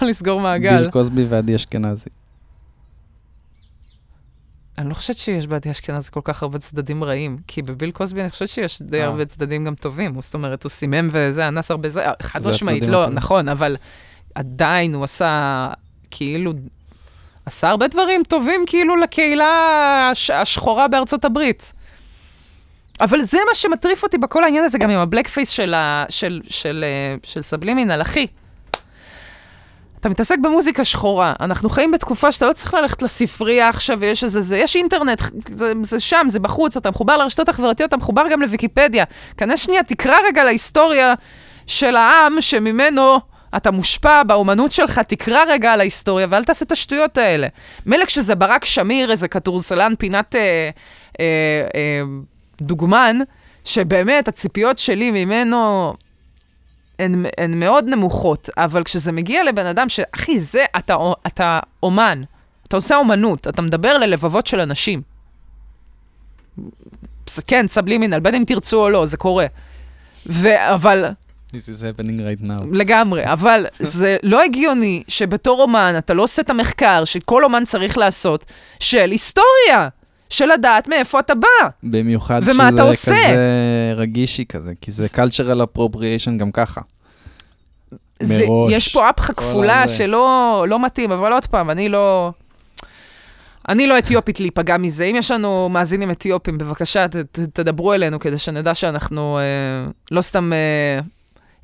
[0.08, 0.78] לסגור מעגל.
[0.78, 2.10] ביל קוסבי ועדי אשכנזי.
[4.80, 8.30] אני לא חושבת שיש בעדי אשכנז כל כך הרבה צדדים רעים, כי בביל קוסבי אני
[8.30, 9.06] חושבת שיש די אה.
[9.06, 10.20] הרבה צדדים גם טובים.
[10.22, 13.18] זאת אומרת, הוא סימם וזה, אנס הרבה זה, חד זה משמעית, לא, הטובים.
[13.18, 13.76] נכון, אבל
[14.34, 15.68] עדיין הוא עשה,
[16.10, 16.52] כאילו,
[17.46, 19.48] עשה הרבה דברים טובים כאילו לקהילה
[20.12, 21.72] הש- השחורה בארצות הברית.
[23.00, 26.40] אבל זה מה שמטריף אותי בכל העניין הזה, גם עם הבלק פייס של, ה, של,
[26.48, 28.26] של, אה, של סבלימינל, אחי.
[30.00, 34.40] אתה מתעסק במוזיקה שחורה, אנחנו חיים בתקופה שאתה לא צריך ללכת לספרייה עכשיו ויש איזה
[34.40, 38.42] זה, יש אינטרנט, זה, זה שם, זה בחוץ, אתה מחובר לרשתות החברתיות, אתה מחובר גם
[38.42, 39.04] לוויקיפדיה.
[39.36, 41.14] כנס שנייה, תקרא רגע להיסטוריה
[41.66, 43.18] של העם שממנו
[43.56, 47.46] אתה מושפע באומנות שלך, תקרא רגע על ההיסטוריה ואל תעשה את השטויות האלה.
[47.86, 50.70] מילא כשזה ברק שמיר, איזה כדורסלן פינת אה,
[51.20, 52.02] אה, אה,
[52.60, 53.16] דוגמן,
[53.64, 55.94] שבאמת הציפיות שלי ממנו
[57.00, 60.00] הן, הן מאוד נמוכות, אבל כשזה מגיע לבן אדם ש...
[60.14, 60.96] אחי, זה, אתה,
[61.26, 62.22] אתה אומן,
[62.68, 65.02] אתה עושה אומנות, אתה מדבר ללבבות של אנשים.
[67.46, 69.46] כן, סבלימינל, בין אם תרצו או לא, זה קורה.
[70.26, 70.48] ו...
[70.74, 71.04] אבל,
[71.50, 72.64] This is happening right now.
[72.72, 77.98] לגמרי, אבל זה לא הגיוני שבתור אומן אתה לא עושה את המחקר שכל אומן צריך
[77.98, 78.44] לעשות
[78.80, 79.88] של היסטוריה,
[80.30, 81.68] של לדעת מאיפה אתה בא.
[81.82, 83.12] במיוחד ומה אתה שזה עושה?
[83.12, 86.80] כזה רגישי כזה, כי זה cultural appropriation גם ככה.
[88.22, 88.72] זה, מראש.
[88.72, 89.94] יש פה אפחה כפולה הזה.
[89.94, 92.32] שלא לא מתאים, אבל עוד פעם, אני לא...
[93.68, 95.04] אני לא אתיופית להיפגע מזה.
[95.04, 100.20] אם יש לנו מאזינים אתיופים, בבקשה, ת, ת, תדברו אלינו כדי שנדע שאנחנו אה, לא
[100.20, 100.52] סתם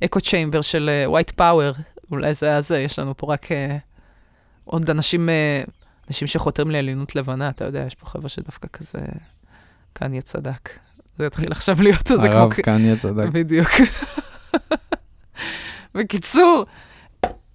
[0.04, 1.72] אקו צ'יימבר של ווייט פאוור.
[2.10, 3.76] אולי זה היה זה, יש לנו פה רק אה,
[4.64, 5.62] עוד אנשים, אה,
[6.08, 8.98] אנשים שחותרים לעליונות לבנה, אתה יודע, יש פה חבר'ה שדווקא כזה,
[9.92, 10.70] קניה צדק.
[11.18, 12.38] זה יתחיל עכשיו להיות איזה כמו...
[12.38, 13.28] הרב קניה צדק.
[13.32, 13.68] בדיוק.
[15.94, 16.66] בקיצור,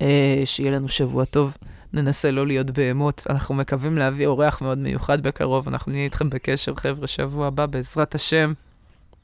[0.02, 1.58] אה, שיהיה לנו שבוע טוב.
[1.94, 3.24] ננסה לא להיות בהמות.
[3.30, 5.68] אנחנו מקווים להביא אורח מאוד מיוחד בקרוב.
[5.68, 8.54] אנחנו נהיה איתכם בקשר, חבר'ה, שבוע הבא, בעזרת השם.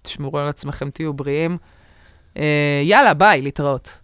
[0.01, 1.57] תשמרו על עצמכם, תהיו בריאים.
[2.38, 3.99] אה, יאללה, ביי, להתראות.